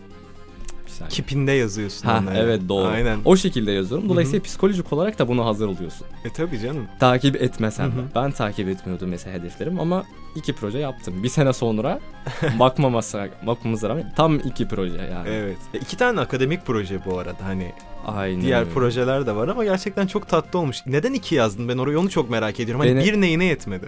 saniye. 0.97 1.09
Kipinde 1.15 1.51
yazıyorsun 1.51 2.05
Ha, 2.07 2.19
onları. 2.21 2.37
evet 2.37 2.61
doğru. 2.69 2.87
Aynen. 2.87 3.19
O 3.25 3.35
şekilde 3.35 3.71
yazıyorum. 3.71 4.09
Dolayısıyla 4.09 4.39
Hı 4.39 4.43
psikolojik 4.43 4.93
olarak 4.93 5.19
da 5.19 5.27
buna 5.27 5.45
hazır 5.45 5.67
oluyorsun. 5.67 6.07
E 6.25 6.29
tabii 6.33 6.59
canım. 6.59 6.87
Takip 6.99 7.35
etmesem 7.41 7.85
Hı 7.91 7.91
de. 7.97 8.01
hı. 8.01 8.05
Ben 8.15 8.31
takip 8.31 8.67
etmiyordum 8.69 9.09
mesela 9.09 9.37
hedeflerim 9.39 9.79
ama 9.79 10.03
iki 10.35 10.53
proje 10.53 10.77
yaptım. 10.79 11.23
Bir 11.23 11.29
sene 11.29 11.53
sonra 11.53 11.99
bakmaması, 12.59 13.29
bakmamıza 13.47 13.89
rağmen 13.89 14.13
tam 14.15 14.35
iki 14.39 14.67
proje 14.67 14.97
yani. 15.11 15.29
Evet. 15.29 15.57
E, 15.73 15.77
iki 15.77 15.97
tane 15.97 16.19
akademik 16.19 16.65
proje 16.65 16.99
bu 17.05 17.19
arada 17.19 17.45
hani 17.45 17.71
Aynen 18.07 18.41
diğer 18.41 18.59
öyle. 18.59 18.69
projeler 18.69 19.25
de 19.27 19.35
var 19.35 19.47
ama 19.47 19.63
gerçekten 19.63 20.07
çok 20.07 20.27
tatlı 20.29 20.59
olmuş. 20.59 20.77
Neden 20.85 21.13
iki 21.13 21.35
yazdın? 21.35 21.67
Ben 21.69 21.77
orayı 21.77 21.99
onu 21.99 22.09
çok 22.09 22.29
merak 22.29 22.59
ediyorum. 22.59 22.79
Hani 22.85 22.95
Beni- 22.95 23.05
bir 23.05 23.21
neyine 23.21 23.45
yetmedi? 23.45 23.85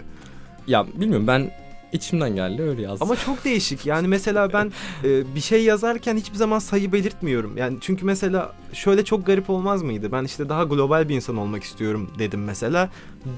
Ya 0.67 0.85
bilmiyorum 0.95 1.27
ben 1.27 1.51
içimden 1.93 2.35
geldi 2.35 2.61
öyle 2.61 2.81
yazdım. 2.81 3.07
Ama 3.07 3.15
çok 3.15 3.45
değişik. 3.45 3.85
Yani 3.85 4.07
mesela 4.07 4.53
ben 4.53 4.71
e, 5.03 5.35
bir 5.35 5.39
şey 5.41 5.63
yazarken 5.63 6.17
hiçbir 6.17 6.37
zaman 6.37 6.59
sayı 6.59 6.91
belirtmiyorum. 6.91 7.57
Yani 7.57 7.77
çünkü 7.81 8.05
mesela 8.05 8.53
şöyle 8.73 9.05
çok 9.05 9.25
garip 9.25 9.49
olmaz 9.49 9.81
mıydı? 9.81 10.11
Ben 10.11 10.23
işte 10.23 10.49
daha 10.49 10.63
global 10.63 11.09
bir 11.09 11.15
insan 11.15 11.37
olmak 11.37 11.63
istiyorum 11.63 12.09
dedim 12.19 12.43
mesela. 12.43 12.89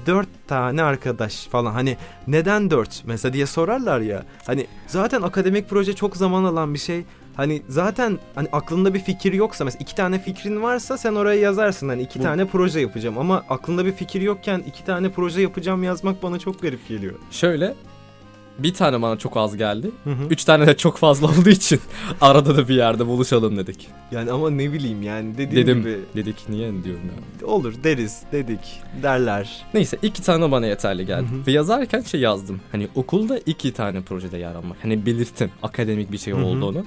Dört 0.06 0.28
tane 0.48 0.82
arkadaş 0.82 1.46
falan. 1.46 1.72
Hani 1.72 1.96
neden 2.26 2.70
dört 2.70 3.02
mesela 3.06 3.32
diye 3.32 3.46
sorarlar 3.46 4.00
ya. 4.00 4.22
Hani 4.46 4.66
zaten 4.86 5.22
akademik 5.22 5.68
proje 5.70 5.92
çok 5.92 6.16
zaman 6.16 6.44
alan 6.44 6.74
bir 6.74 6.78
şey. 6.78 7.04
Hani 7.36 7.62
zaten 7.68 8.18
hani 8.34 8.48
aklında 8.52 8.94
bir 8.94 9.00
fikir 9.00 9.32
yoksa 9.32 9.64
mesela 9.64 9.82
iki 9.82 9.94
tane 9.94 10.18
fikrin 10.18 10.62
varsa 10.62 10.98
sen 10.98 11.14
oraya 11.14 11.40
yazarsın 11.40 11.88
hani 11.88 12.02
iki 12.02 12.18
Bu- 12.18 12.22
tane 12.22 12.44
proje 12.46 12.80
yapacağım 12.80 13.18
ama 13.18 13.44
aklında 13.48 13.86
bir 13.86 13.92
fikir 13.92 14.20
yokken 14.22 14.58
iki 14.66 14.84
tane 14.84 15.10
proje 15.10 15.40
yapacağım 15.42 15.82
yazmak 15.82 16.22
bana 16.22 16.38
çok 16.38 16.62
garip 16.62 16.88
geliyor. 16.88 17.14
Şöyle 17.30 17.74
bir 18.58 18.74
tane 18.74 19.02
bana 19.02 19.16
çok 19.18 19.36
az 19.36 19.56
geldi. 19.56 19.90
Hı 20.04 20.10
hı. 20.10 20.24
Üç 20.30 20.44
tane 20.44 20.66
de 20.66 20.76
çok 20.76 20.96
fazla 20.98 21.26
olduğu 21.38 21.48
için 21.50 21.80
arada 22.20 22.56
da 22.56 22.68
bir 22.68 22.74
yerde 22.74 23.06
buluşalım 23.06 23.56
dedik. 23.56 23.88
Yani 24.12 24.30
ama 24.30 24.50
ne 24.50 24.72
bileyim 24.72 25.02
yani 25.02 25.38
dediğim 25.38 25.66
Dedim 25.66 25.80
gibi 25.80 26.00
dedik 26.16 26.48
niye 26.48 26.84
diyorum 26.84 27.02
ya. 27.40 27.46
olur 27.46 27.74
deriz 27.84 28.22
dedik 28.32 28.80
derler. 29.02 29.64
Neyse 29.74 29.98
iki 30.02 30.22
tane 30.22 30.50
bana 30.50 30.66
yeterli 30.66 31.06
geldi. 31.06 31.26
Hı 31.30 31.34
hı. 31.42 31.46
Ve 31.46 31.52
yazarken 31.52 32.00
şey 32.00 32.20
yazdım. 32.20 32.60
Hani 32.72 32.88
okulda 32.94 33.38
iki 33.46 33.72
tane 33.72 34.00
projede 34.00 34.38
yer 34.38 34.54
almak. 34.54 34.76
Hani 34.82 35.06
belirttim 35.06 35.50
akademik 35.62 36.12
bir 36.12 36.18
şey 36.18 36.34
Hı 36.34 36.38
hı. 36.38 36.44
olduğunu. 36.44 36.84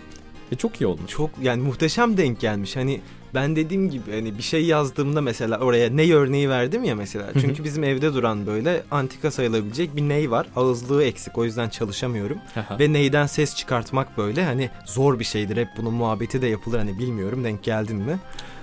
Ve 0.51 0.55
çok 0.55 0.81
iyi 0.81 0.85
olmuş. 0.87 1.11
Çok 1.11 1.29
yani 1.41 1.61
muhteşem 1.63 2.17
denk 2.17 2.39
gelmiş. 2.39 2.75
Hani 2.75 3.01
ben 3.35 3.55
dediğim 3.55 3.89
gibi 3.89 4.11
hani 4.11 4.37
bir 4.37 4.43
şey 4.43 4.65
yazdığımda 4.65 5.21
mesela 5.21 5.59
oraya 5.59 5.89
ney 5.89 6.13
örneği 6.13 6.49
verdim 6.49 6.83
ya 6.83 6.95
mesela. 6.95 7.27
Çünkü 7.41 7.63
bizim 7.63 7.83
evde 7.83 8.13
duran 8.13 8.47
böyle 8.47 8.83
antika 8.91 9.31
sayılabilecek 9.31 9.95
bir 9.95 10.01
ney 10.01 10.31
var. 10.31 10.47
Ağızlığı 10.55 11.03
eksik 11.03 11.37
o 11.37 11.45
yüzden 11.45 11.69
çalışamıyorum. 11.69 12.37
Aha. 12.55 12.79
Ve 12.79 12.93
neyden 12.93 13.25
ses 13.25 13.55
çıkartmak 13.55 14.17
böyle 14.17 14.45
hani 14.45 14.69
zor 14.85 15.19
bir 15.19 15.23
şeydir. 15.23 15.57
Hep 15.57 15.67
bunun 15.77 15.93
muhabbeti 15.93 16.41
de 16.41 16.47
yapılır 16.47 16.77
hani 16.77 16.99
bilmiyorum 16.99 17.43
denk 17.43 17.63
geldin 17.63 17.97
mi? 17.97 18.19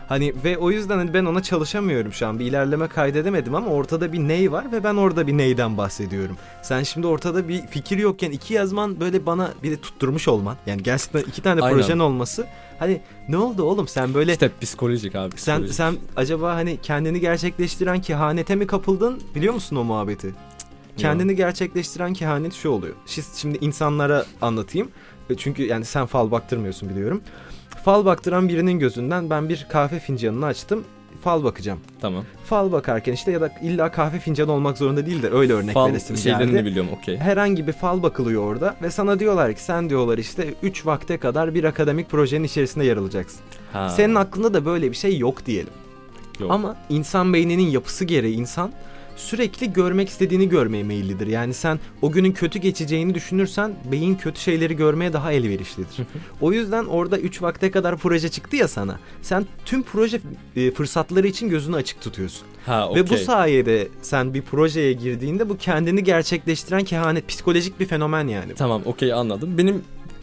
Hani 0.08 0.34
ve 0.44 0.58
o 0.58 0.70
yüzden 0.70 0.98
hani 0.98 1.14
ben 1.14 1.24
ona 1.24 1.42
çalışamıyorum 1.42 2.12
şu 2.12 2.26
an. 2.26 2.38
Bir 2.38 2.46
ilerleme 2.46 2.88
kaydedemedim 2.88 3.54
ama 3.54 3.70
ortada 3.70 4.12
bir 4.12 4.18
ney 4.18 4.52
var 4.52 4.72
ve 4.72 4.84
ben 4.84 4.94
orada 4.94 5.26
bir 5.26 5.38
neyden 5.38 5.78
bahsediyorum. 5.78 6.36
Sen 6.62 6.82
şimdi 6.82 7.06
ortada 7.06 7.48
bir 7.48 7.66
fikir 7.66 7.98
yokken 7.98 8.30
iki 8.30 8.54
yazman 8.54 9.00
böyle 9.00 9.26
bana 9.26 9.50
bir 9.62 9.70
de 9.70 9.80
tutturmuş 9.80 10.28
olman. 10.28 10.56
Yani 10.66 10.82
gerçekten 10.82 11.20
iki 11.20 11.42
tane 11.42 11.60
Aynen. 11.60 11.76
projen 11.76 11.98
olması. 11.98 12.46
Hani 12.82 13.00
ne 13.28 13.36
oldu 13.36 13.62
oğlum 13.62 13.88
sen 13.88 14.14
böyle 14.14 14.32
İşte 14.32 14.50
psikolojik 14.60 15.14
abi. 15.14 15.30
sen 15.30 15.38
psikolojik. 15.38 15.74
sen 15.74 15.96
acaba 16.16 16.54
hani 16.54 16.78
kendini 16.82 17.20
gerçekleştiren 17.20 18.00
kehanete 18.00 18.54
mi 18.56 18.66
kapıldın? 18.66 19.22
Biliyor 19.34 19.54
musun 19.54 19.76
o 19.76 19.84
muhabbeti? 19.84 20.34
Kendini 20.96 21.36
gerçekleştiren 21.36 22.12
kehanet 22.12 22.54
şu 22.54 22.68
oluyor. 22.70 22.94
Şi- 23.06 23.40
Şimdi 23.40 23.58
insanlara 23.60 24.26
anlatayım. 24.42 24.88
E, 25.30 25.36
Çünkü 25.36 25.62
yani 25.66 25.84
sen 25.84 26.06
fal 26.06 26.30
baktırmıyorsun 26.30 26.88
biliyorum. 26.88 27.22
Fal 27.84 28.04
baktıran 28.04 28.48
birinin 28.48 28.78
gözünden 28.78 29.30
ben 29.30 29.48
bir 29.48 29.66
kahve 29.70 29.98
fincanını 30.00 30.46
açtım. 30.46 30.84
Fal 31.24 31.44
bakacağım. 31.44 31.78
Tamam. 32.00 32.24
Fal 32.44 32.72
bakarken 32.72 33.12
işte 33.12 33.32
ya 33.32 33.40
da 33.40 33.52
illa 33.62 33.90
kahve 33.92 34.18
fincanı 34.18 34.52
olmak 34.52 34.78
zorunda 34.78 35.06
değil 35.06 35.22
de 35.22 35.30
öyle 35.30 35.52
örnek 35.52 35.74
Fal 35.74 35.88
veresim 35.88 36.16
şeylerini 36.16 36.50
geldi. 36.52 36.64
biliyorum 36.64 36.90
okey. 37.00 37.16
Herhangi 37.16 37.66
bir 37.66 37.72
fal 37.72 38.02
bakılıyor 38.02 38.42
orada 38.44 38.76
ve 38.82 38.90
sana 38.90 39.18
diyorlar 39.18 39.52
ki 39.54 39.62
sen 39.62 39.90
diyorlar 39.90 40.18
işte 40.18 40.54
3 40.62 40.86
vakte 40.86 41.16
kadar 41.18 41.54
bir 41.54 41.64
akademik 41.64 42.10
projenin 42.10 42.44
içerisinde 42.44 42.84
yer 42.84 42.96
alacaksın. 42.96 43.40
Ha, 43.72 43.88
Senin 43.88 44.14
aklında 44.14 44.54
da 44.54 44.64
böyle 44.64 44.90
bir 44.90 44.96
şey 44.96 45.18
yok 45.18 45.46
diyelim. 45.46 45.72
yok. 46.40 46.50
Ama 46.50 46.76
insan 46.88 47.32
beyninin 47.32 47.66
yapısı 47.70 48.04
gereği 48.04 48.34
insan 48.34 48.72
sürekli 49.22 49.72
görmek 49.72 50.08
istediğini 50.08 50.48
görmeye 50.48 50.84
meyillidir. 50.84 51.26
Yani 51.26 51.54
sen 51.54 51.80
o 52.02 52.12
günün 52.12 52.32
kötü 52.32 52.58
geçeceğini 52.58 53.14
düşünürsen 53.14 53.72
beyin 53.92 54.14
kötü 54.14 54.40
şeyleri 54.40 54.76
görmeye 54.76 55.12
daha 55.12 55.32
elverişlidir. 55.32 55.96
o 56.40 56.52
yüzden 56.52 56.84
orada 56.84 57.18
3 57.18 57.42
vakte 57.42 57.70
kadar 57.70 57.96
proje 57.96 58.28
çıktı 58.28 58.56
ya 58.56 58.68
sana. 58.68 58.98
Sen 59.22 59.46
tüm 59.64 59.82
proje 59.82 60.20
e, 60.56 60.70
fırsatları 60.70 61.26
için 61.28 61.48
gözünü 61.48 61.76
açık 61.76 62.00
tutuyorsun. 62.00 62.46
ha, 62.66 62.88
okey. 62.88 63.02
Ve 63.02 63.08
bu 63.10 63.16
sayede 63.16 63.88
sen 64.02 64.34
bir 64.34 64.42
projeye 64.42 64.92
girdiğinde 64.92 65.48
bu 65.48 65.56
kendini 65.56 66.04
gerçekleştiren 66.04 66.84
kehanet 66.84 67.28
psikolojik 67.28 67.80
bir 67.80 67.86
fenomen 67.86 68.28
yani. 68.28 68.54
Tamam 68.54 68.82
okey 68.84 69.12
anladım. 69.12 69.58
Benim 69.58 69.82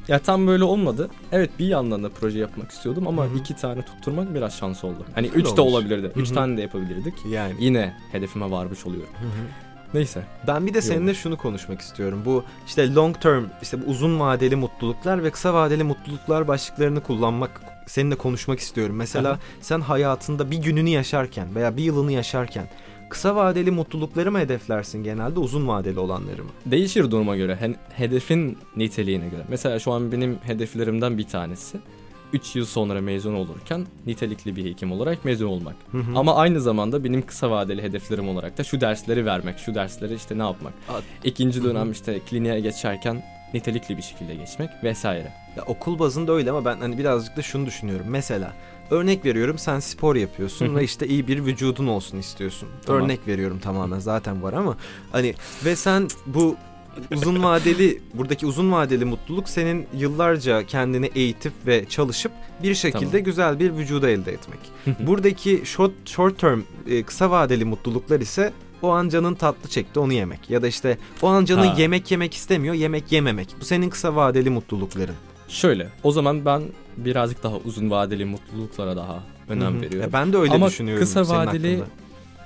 ya 0.10 0.20
tam 0.20 0.48
böyle 0.48 0.64
olmadı. 0.64 1.10
Evet 1.32 1.50
bir 1.60 1.68
yandan 1.68 2.04
da 2.04 2.10
proje 2.10 2.40
yapmak 2.40 2.72
istiyordum 2.72 3.08
ama 3.08 3.26
Hı 3.26 3.30
hı. 3.30 3.38
iki 3.38 3.56
tane 3.56 3.82
tutturmak 3.82 4.36
biraz 4.36 4.58
şans 4.58 4.84
oldu. 4.84 5.06
Hani 5.16 5.28
Güzel 5.30 5.40
üç 5.52 5.58
de 5.58 5.62
olmuş. 5.62 5.74
olabilirdi. 5.74 6.12
Üç 6.16 6.28
Hı 6.28 6.32
hı. 6.32 6.36
tane 6.36 6.58
de 6.58 6.62
yapabilirdik. 6.62 7.14
Yani. 7.30 7.54
Yine 7.60 7.98
hedefime 8.12 8.52
varmış 8.52 8.86
oluyorum. 8.86 9.14
Neyse. 9.94 10.24
Ben 10.48 10.68
bir 10.68 10.74
de 10.74 10.82
seninle 10.82 11.14
şunu 11.14 11.38
konuşmak 11.38 11.82
istiyorum. 11.82 12.22
Bu 12.26 12.44
işte 12.68 12.94
long 12.94 13.22
term, 13.22 13.44
işte 13.62 13.82
bu 13.86 13.90
uzun 13.90 14.20
vadeli 14.20 14.56
mutluluklar 14.56 15.24
ve 15.24 15.32
kısa 15.32 15.54
vadeli 15.54 15.84
mutluluklar 15.84 16.48
başlıklarını 16.48 17.04
kullanmak, 17.04 17.62
seninle 17.88 18.16
konuşmak 18.16 18.60
istiyorum. 18.60 18.96
Mesela 18.96 19.30
Aha. 19.32 19.40
sen 19.62 19.82
hayatında 19.82 20.52
bir 20.52 20.58
gününü 20.58 20.90
yaşarken 20.90 21.56
veya 21.56 21.78
bir 21.78 21.84
yılını 21.84 22.12
yaşarken 22.12 22.68
kısa 23.10 23.36
vadeli 23.36 23.72
mutlulukları 23.72 24.32
mı 24.32 24.40
hedeflersin 24.40 25.04
genelde 25.04 25.40
uzun 25.40 25.68
vadeli 25.68 26.00
olanları 26.00 26.44
mı? 26.44 26.50
Değişir 26.66 27.12
duruma 27.12 27.36
göre. 27.36 27.56
He- 27.56 27.76
hedefin 28.04 28.58
niteliğine 28.78 29.28
göre. 29.30 29.42
Mesela 29.50 29.80
şu 29.80 29.92
an 29.92 30.12
benim 30.12 30.38
hedeflerimden 30.44 31.18
bir 31.18 31.24
tanesi 31.28 31.78
3 32.34 32.56
yıl 32.56 32.66
sonra 32.66 33.02
mezun 33.02 33.34
olurken 33.34 33.86
nitelikli 34.06 34.56
bir 34.56 34.66
hekim 34.66 34.92
olarak 34.92 35.26
mezun 35.26 35.48
olmak. 35.48 35.76
Ama 36.16 36.36
aynı 36.36 36.62
zamanda 36.62 37.04
benim 37.04 37.22
kısa 37.26 37.52
vadeli 37.52 37.84
hedeflerim 37.84 38.30
olarak 38.30 38.58
da 38.58 38.64
şu 38.64 38.82
dersleri 38.82 39.26
vermek, 39.26 39.58
şu 39.60 39.76
dersleri 39.76 40.14
işte 40.16 40.38
ne 40.38 40.42
yapmak. 40.44 40.74
A- 40.90 41.02
İkinci 41.24 41.60
Hı 41.60 41.64
hı. 41.64 41.68
dönem 41.68 41.92
işte 41.92 42.20
kliniğe 42.30 42.60
geçerken 42.60 43.24
nitelikli 43.54 43.98
bir 43.98 44.02
şekilde 44.02 44.36
geçmek 44.36 44.70
vesaire. 44.84 45.34
Ya 45.58 45.64
okul 45.66 46.00
bazında 46.00 46.32
öyle 46.32 46.52
ama 46.52 46.66
ben 46.66 46.78
hani 46.80 46.98
birazcık 46.98 47.38
da 47.38 47.42
şunu 47.42 47.66
düşünüyorum. 47.66 48.06
Mesela 48.10 48.54
örnek 48.92 49.26
veriyorum 49.26 49.58
sen 49.58 49.80
spor 49.80 50.16
yapıyorsun 50.16 50.76
ve 50.76 50.84
işte 50.84 51.08
iyi 51.08 51.28
bir 51.28 51.46
vücudun 51.46 51.88
olsun 51.88 52.18
istiyorsun. 52.18 52.70
Tamam. 52.86 53.02
Örnek 53.04 53.28
veriyorum 53.28 53.60
tamamen 53.60 54.00
zaten 54.00 54.44
var 54.44 54.54
ama 54.54 54.78
hani 55.12 55.34
ve 55.66 55.76
sen 55.76 56.08
bu 56.26 56.56
uzun 57.14 57.44
vadeli 57.44 58.02
buradaki 58.14 58.46
uzun 58.46 58.72
vadeli 58.72 59.06
mutluluk 59.06 59.50
senin 59.50 59.88
yıllarca 59.94 60.64
kendini 60.64 61.06
eğitip 61.16 61.54
ve 61.68 61.86
çalışıp 61.90 62.32
bir 62.64 62.76
şekilde 62.76 63.06
Tamam. 63.12 63.24
güzel 63.24 63.60
bir 63.60 63.74
vücuda 63.74 64.10
elde 64.10 64.32
etmek. 64.32 64.60
Buradaki 65.00 65.62
short 65.66 65.92
short 66.06 66.40
term 66.40 66.62
e, 66.88 67.04
kısa 67.04 67.32
vadeli 67.32 67.66
mutluluklar 67.66 68.20
ise 68.20 68.54
o 68.82 68.90
an 68.90 69.10
canın 69.10 69.36
tatlı 69.36 69.70
çekti 69.70 70.00
onu 70.00 70.14
yemek 70.14 70.50
ya 70.50 70.62
da 70.62 70.68
işte 70.68 70.98
o 71.22 71.28
an 71.28 71.46
canın 71.46 71.68
Ha. 71.68 71.76
yemek 71.78 72.12
yemek 72.12 72.34
istemiyor 72.34 72.76
yemek 72.76 73.12
yememek. 73.12 73.56
Bu 73.62 73.66
senin 73.66 73.90
kısa 73.90 74.16
vadeli 74.16 74.50
mutlulukların. 74.50 75.16
Şöyle 75.50 75.88
o 76.04 76.12
zaman 76.12 76.46
ben 76.46 76.62
birazcık 76.98 77.44
daha 77.44 77.56
uzun 77.58 77.90
vadeli 77.92 78.26
mutluluklara 78.26 78.96
daha 78.98 79.24
önem 79.50 79.74
Hı 79.74 79.78
hı. 79.78 79.82
veriyorum. 79.82 80.02
Ya 80.02 80.14
ben 80.14 80.34
de 80.34 80.38
öyle 80.38 80.54
Ama 80.54 80.68
düşünüyorum. 80.68 81.04
kısa 81.04 81.26
senin 81.26 81.38
vadeli 81.40 81.72
hakkında. 81.80 81.88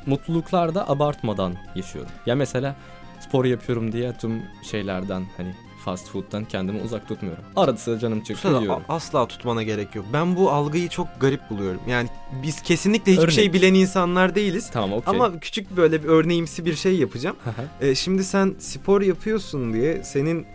mutluluklarda 0.05 0.89
abartmadan 0.89 1.55
yaşıyorum. 1.75 2.11
Ya 2.25 2.35
mesela 2.35 2.75
spor 3.19 3.45
yapıyorum 3.45 3.91
diye 3.91 4.13
tüm 4.21 4.41
şeylerden 4.71 5.23
hani 5.37 5.55
fast 5.85 6.09
food'dan 6.09 6.45
kendimi 6.45 6.81
uzak 6.81 7.07
tutmuyorum. 7.07 7.43
Arada 7.55 7.77
sırada 7.77 7.99
canım 7.99 8.21
çıkıyor 8.23 8.61
yiyorum. 8.61 8.83
asla 8.89 9.27
tutmana 9.27 9.63
gerek 9.63 9.95
yok. 9.95 10.05
Ben 10.13 10.35
bu 10.35 10.51
algıyı 10.51 10.89
çok 10.89 11.07
garip 11.19 11.49
buluyorum. 11.49 11.81
Yani 11.87 12.09
biz 12.43 12.61
kesinlikle 12.61 13.11
hiçbir 13.11 13.23
Örnek. 13.23 13.33
şey 13.35 13.53
bilen 13.53 13.73
insanlar 13.73 14.35
değiliz. 14.35 14.69
Tamam 14.73 14.93
okey. 14.93 15.15
Ama 15.15 15.39
küçük 15.39 15.77
böyle 15.77 16.03
bir 16.03 16.07
örneğimsi 16.07 16.65
bir 16.65 16.75
şey 16.75 16.95
yapacağım. 16.97 17.35
E, 17.81 17.95
şimdi 17.95 18.23
sen 18.23 18.55
spor 18.59 19.01
yapıyorsun 19.01 19.73
diye 19.73 20.03
senin 20.03 20.39
e, 20.41 20.45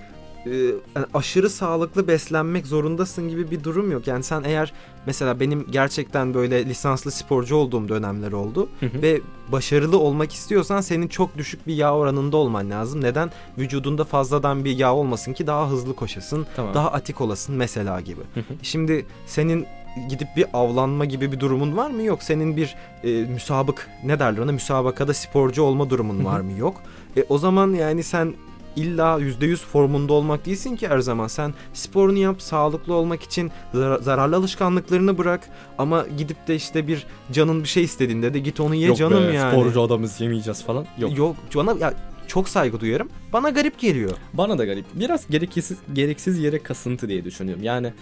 aşırı 1.14 1.50
sağlıklı 1.50 2.08
beslenmek 2.08 2.66
zorundasın 2.66 3.28
gibi 3.28 3.50
bir 3.50 3.64
durum 3.64 3.92
yok. 3.92 4.06
Yani 4.06 4.22
sen 4.22 4.42
eğer 4.44 4.72
mesela 5.06 5.40
benim 5.40 5.66
gerçekten 5.70 6.34
böyle 6.34 6.66
lisanslı 6.66 7.10
sporcu 7.10 7.56
olduğum 7.56 7.88
dönemler 7.88 8.32
oldu 8.32 8.68
ve 8.82 9.20
başarılı 9.52 9.98
olmak 9.98 10.32
istiyorsan 10.32 10.80
senin 10.80 11.08
çok 11.08 11.38
düşük 11.38 11.66
bir 11.66 11.74
yağ 11.74 11.94
oranında 11.94 12.36
olman 12.36 12.70
lazım. 12.70 13.00
Neden? 13.04 13.30
Vücudunda 13.58 14.04
fazladan 14.04 14.64
bir 14.64 14.78
yağ 14.78 14.94
olmasın 14.94 15.32
ki 15.32 15.46
daha 15.46 15.70
hızlı 15.70 15.94
koşasın, 15.94 16.46
tamam. 16.56 16.74
daha 16.74 16.92
atik 16.92 17.20
olasın 17.20 17.54
mesela 17.54 18.00
gibi. 18.00 18.20
Hı 18.34 18.40
hı. 18.40 18.54
Şimdi 18.62 19.06
senin 19.26 19.66
gidip 20.08 20.28
bir 20.36 20.46
avlanma 20.52 21.04
gibi 21.04 21.32
bir 21.32 21.40
durumun 21.40 21.76
var 21.76 21.90
mı? 21.90 22.02
Yok. 22.02 22.22
Senin 22.22 22.56
bir 22.56 22.74
e, 23.04 23.08
müsabık 23.10 23.88
ne 24.04 24.18
derler 24.18 24.38
ona 24.38 24.52
müsabakada 24.52 25.14
sporcu 25.14 25.62
olma 25.62 25.90
durumun 25.90 26.24
var 26.24 26.40
mı? 26.40 26.52
Yok. 26.58 26.82
E, 27.16 27.24
o 27.28 27.38
zaman 27.38 27.74
yani 27.74 28.02
sen 28.02 28.34
illa 28.78 29.18
%100 29.20 29.56
formunda 29.56 30.12
olmak 30.12 30.46
değilsin 30.46 30.76
ki 30.76 30.88
her 30.88 30.98
zaman. 30.98 31.26
Sen 31.26 31.54
sporunu 31.72 32.18
yap, 32.18 32.42
sağlıklı 32.42 32.94
olmak 32.94 33.22
için 33.22 33.50
zar- 33.74 34.02
zararlı 34.02 34.36
alışkanlıklarını 34.36 35.18
bırak. 35.18 35.48
Ama 35.78 36.06
gidip 36.18 36.48
de 36.48 36.54
işte 36.54 36.88
bir 36.88 37.06
canın 37.32 37.62
bir 37.62 37.68
şey 37.68 37.84
istediğinde 37.84 38.34
de 38.34 38.38
git 38.38 38.60
onu 38.60 38.74
ye 38.74 38.86
Yok 38.88 38.96
canım 38.96 39.28
be, 39.28 39.32
yani. 39.32 39.52
sporcu 39.52 39.82
adamız 39.82 40.20
yemeyeceğiz 40.20 40.64
falan. 40.64 40.86
Yok. 40.98 41.18
Yok 41.18 41.36
bana 41.54 41.72
ya 41.80 41.94
çok 42.26 42.48
saygı 42.48 42.80
duyarım. 42.80 43.08
Bana 43.32 43.50
garip 43.50 43.78
geliyor. 43.78 44.10
Bana 44.32 44.58
da 44.58 44.64
garip. 44.64 44.84
Biraz 44.94 45.28
gereksiz 45.30 45.78
gereksiz 45.92 46.38
yere 46.38 46.62
kasıntı 46.62 47.08
diye 47.08 47.24
düşünüyorum. 47.24 47.62
Yani 47.64 47.92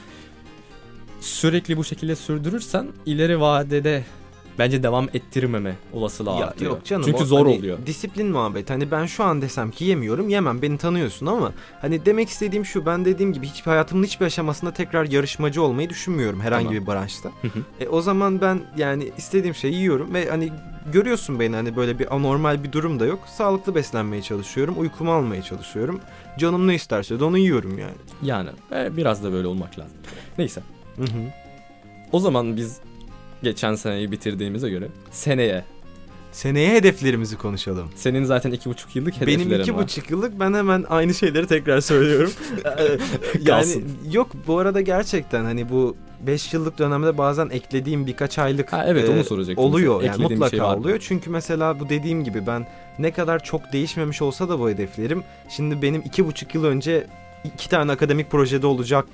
sürekli 1.20 1.76
bu 1.76 1.84
şekilde 1.84 2.16
sürdürürsen 2.16 2.86
ileri 3.06 3.40
vadede 3.40 4.04
bence 4.58 4.82
devam 4.82 5.08
ettirmeme 5.14 5.76
olasılığı 5.92 6.30
Ya 6.30 6.46
artıyor. 6.46 6.70
yok 6.70 6.84
canım. 6.84 7.02
Çünkü 7.06 7.22
o 7.22 7.24
zor 7.24 7.46
hani 7.46 7.56
oluyor. 7.58 7.78
Disiplin 7.86 8.26
muhabbet. 8.26 8.70
Hani 8.70 8.90
ben 8.90 9.06
şu 9.06 9.24
an 9.24 9.42
desem 9.42 9.70
ki 9.70 9.84
yemiyorum 9.84 10.28
yemem 10.28 10.62
beni 10.62 10.78
tanıyorsun 10.78 11.26
ama 11.26 11.52
hani 11.80 12.06
demek 12.06 12.28
istediğim 12.28 12.64
şu 12.64 12.86
ben 12.86 13.04
dediğim 13.04 13.32
gibi 13.32 13.46
hiç 13.46 13.66
hayatımın 13.66 14.04
hiçbir 14.04 14.26
aşamasında 14.26 14.72
tekrar 14.72 15.04
yarışmacı 15.04 15.62
olmayı 15.62 15.90
düşünmüyorum 15.90 16.40
herhangi 16.40 16.66
Tamam. 16.66 16.82
bir 16.82 16.86
branşta. 16.86 17.30
E, 17.80 17.88
o 17.88 18.00
zaman 18.00 18.40
ben 18.40 18.60
yani 18.76 19.12
istediğim 19.16 19.54
şeyi 19.54 19.74
yiyorum 19.74 20.14
ve 20.14 20.28
hani 20.30 20.52
görüyorsun 20.92 21.40
beni 21.40 21.56
hani 21.56 21.76
böyle 21.76 21.98
bir 21.98 22.14
anormal 22.14 22.64
bir 22.64 22.72
durum 22.72 23.00
da 23.00 23.06
yok. 23.06 23.18
Sağlıklı 23.36 23.74
beslenmeye 23.74 24.22
çalışıyorum. 24.22 24.74
Uykumu 24.78 25.12
almaya 25.12 25.42
çalışıyorum. 25.42 26.00
Canım 26.38 26.66
ne 26.68 26.74
isterse 26.74 27.20
de 27.20 27.24
onu 27.24 27.38
yiyorum 27.38 27.78
yani. 27.78 27.94
Yani 28.22 28.50
e, 28.72 28.96
biraz 28.96 29.24
da 29.24 29.32
böyle 29.32 29.46
olmak 29.46 29.78
lazım. 29.78 29.96
Neyse. 30.38 30.60
Hı 30.96 31.02
hı. 31.02 31.06
O 32.12 32.20
zaman 32.20 32.56
biz 32.56 32.80
geçen 33.46 33.74
seneyi 33.74 34.12
bitirdiğimize 34.12 34.70
göre 34.70 34.88
seneye 35.10 35.64
Seneye 36.32 36.70
hedeflerimizi 36.74 37.36
konuşalım. 37.36 37.88
senin 37.96 38.24
zaten 38.24 38.50
iki 38.50 38.70
buçuk 38.70 38.96
yıllık 38.96 39.14
hedeflerin 39.16 39.50
Benim 39.50 39.60
iki 39.60 39.74
var. 39.74 39.82
buçuk 39.82 40.10
yıllık 40.10 40.40
ben 40.40 40.54
hemen 40.54 40.84
aynı 40.88 41.14
şeyleri 41.14 41.46
tekrar 41.46 41.80
söylüyorum. 41.80 42.32
Ee, 42.78 42.98
yani 43.42 43.72
yok 44.12 44.28
bu 44.46 44.58
arada 44.58 44.80
gerçekten 44.80 45.44
hani 45.44 45.70
bu 45.70 45.96
5 46.26 46.52
yıllık 46.54 46.78
dönemde 46.78 47.18
bazen 47.18 47.48
eklediğim 47.50 48.06
birkaç 48.06 48.38
aylık 48.38 48.72
Ha, 48.72 48.84
evet, 48.88 49.08
e, 49.08 49.12
onu 49.12 49.24
soracaktım. 49.24 49.64
oluyor 49.64 50.02
yani 50.02 50.22
mutlaka 50.22 50.50
şey 50.50 50.60
var 50.60 50.74
mı? 50.74 50.80
oluyor. 50.80 50.98
Çünkü 51.08 51.30
mesela 51.30 51.80
bu 51.80 51.88
dediğim 51.88 52.24
gibi 52.24 52.46
ben 52.46 52.66
ne 52.98 53.10
kadar 53.12 53.42
çok 53.44 53.72
değişmemiş 53.72 54.22
olsa 54.22 54.48
da 54.48 54.58
bu 54.60 54.70
hedeflerim 54.70 55.22
şimdi 55.48 55.82
benim 55.82 56.00
iki 56.04 56.26
buçuk 56.26 56.54
yıl 56.54 56.64
önce 56.64 57.06
iki 57.44 57.68
tane 57.68 57.92
akademik 57.92 58.30
projede 58.30 58.66
olacak 58.66 59.04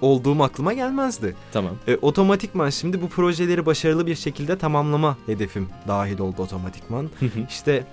olduğum 0.00 0.42
aklıma 0.42 0.72
gelmezdi. 0.72 1.36
Tamam. 1.52 1.72
E, 1.88 1.96
otomatikman 1.96 2.70
şimdi 2.70 3.02
bu 3.02 3.08
projeleri 3.08 3.66
başarılı 3.66 4.06
bir 4.06 4.14
şekilde 4.14 4.58
tamamlama 4.58 5.16
hedefim 5.26 5.68
dahil 5.88 6.18
oldu 6.18 6.42
otomatikman. 6.42 7.10
İşte 7.48 7.84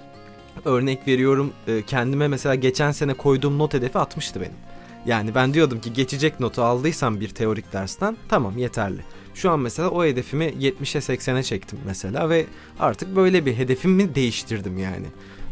örnek 0.65 1.07
veriyorum 1.07 1.53
e, 1.67 1.81
kendime 1.81 2.27
mesela 2.27 2.55
geçen 2.55 2.91
sene 2.91 3.13
koyduğum 3.13 3.57
not 3.57 3.73
hedefi 3.73 3.97
60'tı 3.97 4.41
benim. 4.41 4.57
Yani 5.05 5.35
ben 5.35 5.53
diyordum 5.53 5.81
ki 5.81 5.93
geçecek 5.93 6.39
notu 6.39 6.61
aldıysam 6.61 7.19
bir 7.19 7.29
teorik 7.29 7.73
dersten 7.73 8.17
tamam 8.29 8.57
yeterli. 8.57 9.01
Şu 9.33 9.51
an 9.51 9.59
mesela 9.59 9.89
o 9.89 10.05
hedefimi 10.05 10.43
70'e 10.43 11.15
80'e 11.15 11.43
çektim 11.43 11.79
mesela 11.85 12.29
ve 12.29 12.45
artık 12.79 13.15
böyle 13.15 13.45
bir 13.45 13.55
hedefimi 13.55 14.15
değiştirdim 14.15 14.77
yani. 14.77 15.05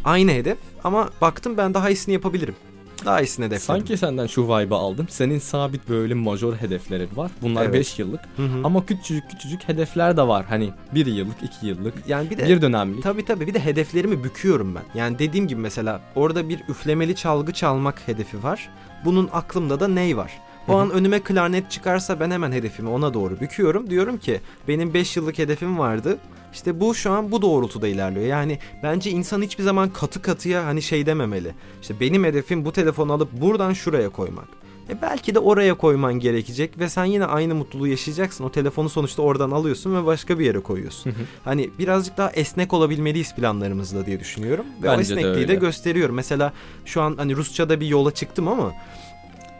Aynı 0.03 0.31
hedef 0.31 0.57
ama 0.83 1.09
baktım 1.21 1.57
ben 1.57 1.73
daha 1.73 1.89
iyisini 1.89 2.13
yapabilirim. 2.13 2.55
Daha 3.05 3.21
iyisini 3.21 3.45
hedefledim. 3.45 3.65
Sanki 3.65 3.97
senden 3.97 4.27
şu 4.27 4.43
vibe'ı 4.47 4.77
aldım. 4.77 5.07
Senin 5.09 5.39
sabit 5.39 5.89
böyle 5.89 6.13
major 6.13 6.53
hedeflerin 6.55 7.09
var. 7.15 7.31
Bunlar 7.41 7.63
Evet. 7.65 7.73
5 7.73 7.99
yıllık. 7.99 8.19
Hı 8.37 8.43
hı. 8.45 8.61
Ama 8.63 8.85
küçücük 8.85 9.29
küçücük 9.29 9.67
hedefler 9.69 10.17
de 10.17 10.27
var. 10.27 10.45
Hani 10.49 10.69
1 10.95 11.05
yıllık, 11.05 11.35
2 11.43 11.67
yıllık, 11.67 11.93
yani 12.07 12.29
bir 12.29 12.37
de 12.37 12.47
bir 12.49 12.61
dönemlik. 12.61 13.03
Tabii 13.03 13.25
tabii 13.25 13.47
bir 13.47 13.53
de 13.53 13.59
hedeflerimi 13.65 14.23
büküyorum 14.23 14.75
ben. 14.75 14.83
Yani 14.99 15.19
dediğim 15.19 15.47
gibi 15.47 15.61
mesela 15.61 16.01
orada 16.15 16.49
bir 16.49 16.59
üflemeli 16.69 17.15
çalgı 17.15 17.53
çalmak 17.53 18.07
hedefi 18.07 18.43
var. 18.43 18.69
Bunun 19.05 19.29
aklımda 19.33 19.79
da 19.79 19.87
ney 19.87 20.17
var? 20.17 20.31
O 20.67 20.73
Hı 20.73 20.77
hı. 20.77 20.81
an 20.81 20.91
önüme 20.91 21.19
klarnet 21.19 21.71
çıkarsa 21.71 22.19
ben 22.19 22.31
hemen 22.31 22.51
hedefimi 22.51 22.89
ona 22.89 23.13
doğru 23.13 23.39
büküyorum. 23.39 23.89
Diyorum 23.89 24.17
ki 24.17 24.41
benim 24.67 24.93
5 24.93 25.17
yıllık 25.17 25.37
hedefim 25.37 25.79
vardı. 25.79 26.17
İşte 26.55 26.79
bu 26.79 26.95
şu 26.95 27.11
an 27.11 27.31
bu 27.31 27.41
doğrultuda 27.41 27.87
ilerliyor. 27.87 28.25
Yani 28.25 28.59
bence 28.83 29.11
insan 29.11 29.41
hiçbir 29.41 29.63
zaman 29.63 29.89
katı 29.89 30.21
katıya 30.21 30.65
hani 30.65 30.81
şey 30.81 31.05
dememeli. 31.05 31.53
İşte 31.81 31.99
benim 31.99 32.23
hedefim 32.23 32.65
bu 32.65 32.71
telefonu 32.71 33.13
alıp 33.13 33.31
buradan 33.31 33.73
şuraya 33.73 34.09
koymak. 34.09 34.47
E 34.89 35.01
belki 35.01 35.35
de 35.35 35.39
oraya 35.39 35.73
koyman 35.73 36.13
gerekecek 36.13 36.79
ve 36.79 36.89
sen 36.89 37.05
yine 37.05 37.25
aynı 37.25 37.55
mutluluğu 37.55 37.87
yaşayacaksın. 37.87 38.43
O 38.43 38.51
telefonu 38.51 38.89
sonuçta 38.89 39.21
oradan 39.21 39.51
alıyorsun 39.51 39.95
ve 39.95 40.05
başka 40.05 40.39
bir 40.39 40.45
yere 40.45 40.59
koyuyorsun. 40.59 41.11
Hı 41.11 41.15
hı. 41.15 41.23
Hani 41.43 41.69
birazcık 41.79 42.17
daha 42.17 42.31
esnek 42.31 42.73
olabilmeliyiz 42.73 43.35
planlarımızda 43.35 44.05
diye 44.05 44.19
düşünüyorum. 44.19 44.65
Ve 44.83 44.89
o 44.89 44.91
Bence 44.91 45.15
de 45.15 45.19
esnekliği 45.19 45.47
de, 45.47 45.51
öyle. 45.51 45.55
gösteriyorum. 45.55 46.15
Mesela 46.15 46.53
şu 46.85 47.01
an 47.01 47.15
hani 47.17 47.35
Rusça'da 47.35 47.79
bir 47.79 47.87
yola 47.87 48.11
çıktım 48.11 48.47
ama 48.47 48.71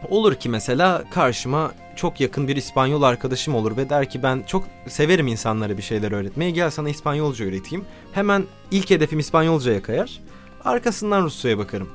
olur 0.08 0.34
ki 0.34 0.48
mesela 0.48 1.04
karşıma 1.10 1.72
çok 1.96 2.20
yakın 2.20 2.48
bir 2.48 2.56
İspanyol 2.56 3.02
arkadaşım 3.02 3.54
olur 3.54 3.76
ve 3.76 3.90
der 3.90 4.10
ki 4.10 4.22
ben 4.22 4.42
çok 4.46 4.64
severim 4.88 5.26
insanlara 5.26 5.76
bir 5.76 5.82
şeyler 5.82 6.12
öğretmeyi. 6.12 6.52
Gel 6.52 6.70
sana 6.70 6.88
İspanyolca 6.88 7.44
öğreteyim. 7.44 7.84
Hemen 8.12 8.44
ilk 8.70 8.90
hedefim 8.90 9.18
İspanyolcaya 9.18 9.82
kayar. 9.82 10.20
Arkasından 10.64 11.24
Rusça'ya 11.24 11.58
bakarım. 11.58 11.88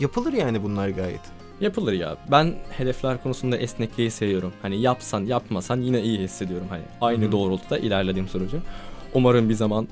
Yapılır 0.00 0.32
yani 0.32 0.62
bunlar 0.62 0.88
gayet. 0.88 1.20
Yapılır 1.60 1.92
ya. 1.92 2.16
Ben 2.30 2.54
hedefler 2.70 3.22
konusunda 3.22 3.56
esnekliği 3.56 4.10
seviyorum. 4.10 4.52
Hani 4.62 4.80
yapsan 4.80 5.24
yapmasan 5.24 5.80
yine 5.80 6.02
iyi 6.02 6.18
hissediyorum. 6.18 6.66
Hani 6.70 6.82
aynı 7.00 7.24
Hı. 7.24 7.32
doğrultuda 7.32 7.78
ilerlediğim 7.78 8.28
sürece. 8.28 8.56
Umarım 9.14 9.48
bir 9.48 9.54
zaman 9.54 9.88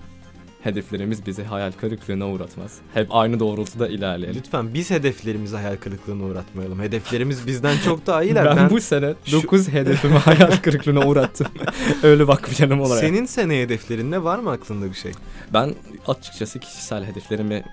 hedeflerimiz 0.66 1.26
bizi 1.26 1.44
hayal 1.44 1.72
kırıklığına 1.72 2.28
uğratmaz. 2.28 2.78
Hep 2.94 3.06
aynı 3.10 3.40
doğrultuda 3.40 3.88
ilerleyelim. 3.88 4.36
Lütfen 4.38 4.74
biz 4.74 4.90
hedeflerimizi 4.90 5.56
hayal 5.56 5.76
kırıklığına 5.76 6.24
uğratmayalım. 6.24 6.80
Hedeflerimiz 6.80 7.46
bizden 7.46 7.76
çok 7.84 8.06
daha 8.06 8.22
iyiler. 8.22 8.56
Ben, 8.56 8.70
bu 8.70 8.80
sene 8.80 9.14
9 9.32 9.68
hedefimi 9.68 10.18
hayal 10.18 10.56
kırıklığına 10.56 11.06
uğrattım. 11.06 11.46
Öyle 12.02 12.28
bakmayacağım 12.28 12.80
olarak. 12.80 13.00
Senin 13.00 13.26
sene 13.26 13.62
hedeflerin 13.62 14.10
ne 14.10 14.24
var 14.24 14.38
mı 14.38 14.50
aklında 14.50 14.86
bir 14.86 14.94
şey? 14.94 15.12
Ben 15.52 15.74
açıkçası 16.06 16.58
kişisel 16.58 17.04
hedeflerimi 17.04 17.64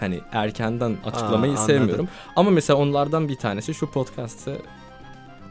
hani 0.00 0.20
erkenden 0.32 0.96
açıklamayı 1.04 1.52
Aa, 1.52 1.56
anladım. 1.56 1.66
sevmiyorum. 1.66 2.08
Ama 2.36 2.50
mesela 2.50 2.78
onlardan 2.78 3.28
bir 3.28 3.36
tanesi 3.36 3.74
şu 3.74 3.90
podcast'ı 3.90 4.56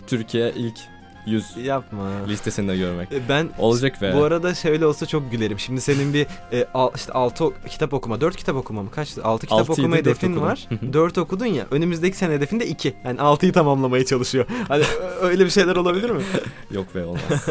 Türkiye 0.08 0.52
ilk 0.56 0.78
100 1.26 1.58
Yapma. 1.58 2.10
listesinde 2.28 2.78
görmek. 2.78 3.12
E, 3.12 3.30
Ben 3.30 3.50
Olacak 3.58 4.02
be. 4.02 4.14
bu 4.16 4.24
arada 4.24 4.56
şöyle 4.56 4.86
olsa 4.86 5.06
çok 5.06 5.32
gülerim. 5.32 5.60
Şimdi 5.60 5.82
senin 5.82 6.14
bir 6.14 6.28
e, 6.54 6.68
al, 6.74 6.92
işte 6.96 7.14
6 7.14 7.46
kitap 7.70 7.94
okuma, 7.94 8.22
4 8.22 8.36
kitap 8.38 8.56
okuma 8.56 8.84
mı? 8.84 8.92
Kaçtı? 8.92 9.24
6 9.24 9.42
kitap 9.48 9.60
Altıydı, 9.60 9.82
okuma 9.82 9.96
dört 9.98 10.06
hedefin 10.06 10.28
okudum. 10.32 10.44
var. 10.44 10.66
Hı 10.70 10.76
hı. 10.76 10.94
4 10.94 11.18
okudun 11.18 11.46
ya. 11.46 11.66
Önümüzdeki 11.72 12.18
sene 12.18 12.34
hedefin 12.34 12.60
de 12.60 12.68
2. 12.68 12.94
Yani 13.06 13.20
6'yı 13.20 13.54
tamamlamaya 13.54 14.06
çalışıyor. 14.06 14.46
Hani 14.68 14.84
ö- 14.84 15.28
öyle 15.28 15.46
bir 15.46 15.50
şeyler 15.50 15.76
olabilir 15.76 16.10
mi? 16.10 16.22
Yok 16.72 16.96
be 16.96 17.04
olmaz. 17.06 17.46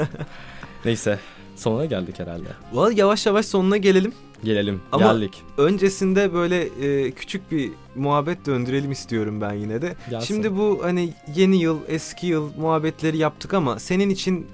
Neyse 0.84 1.18
sonuna 1.60 1.84
geldik 1.84 2.18
herhalde. 2.18 2.48
Vallahi 2.72 3.00
yavaş 3.00 3.26
yavaş 3.26 3.46
sonuna 3.46 3.76
gelelim. 3.76 4.12
Gelelim 4.44 4.80
Ama- 4.92 5.12
geldik. 5.12 5.42
Öncesinde 5.58 6.32
böyle 6.34 6.62
e, 6.62 7.10
küçük 7.10 7.52
bir 7.52 7.70
muhabbet 7.96 8.46
döndürelim 8.46 8.92
istiyorum 8.92 9.40
ben 9.40 9.52
yine 9.52 9.82
de. 9.82 9.94
Gelsin. 10.10 10.26
Şimdi 10.26 10.56
bu 10.56 10.80
hani 10.82 11.12
yeni 11.34 11.62
yıl, 11.62 11.78
eski 11.88 12.26
yıl 12.26 12.50
muhabbetleri 12.58 13.16
yaptık 13.16 13.54
ama 13.54 13.78
senin 13.78 14.10
için 14.10 14.46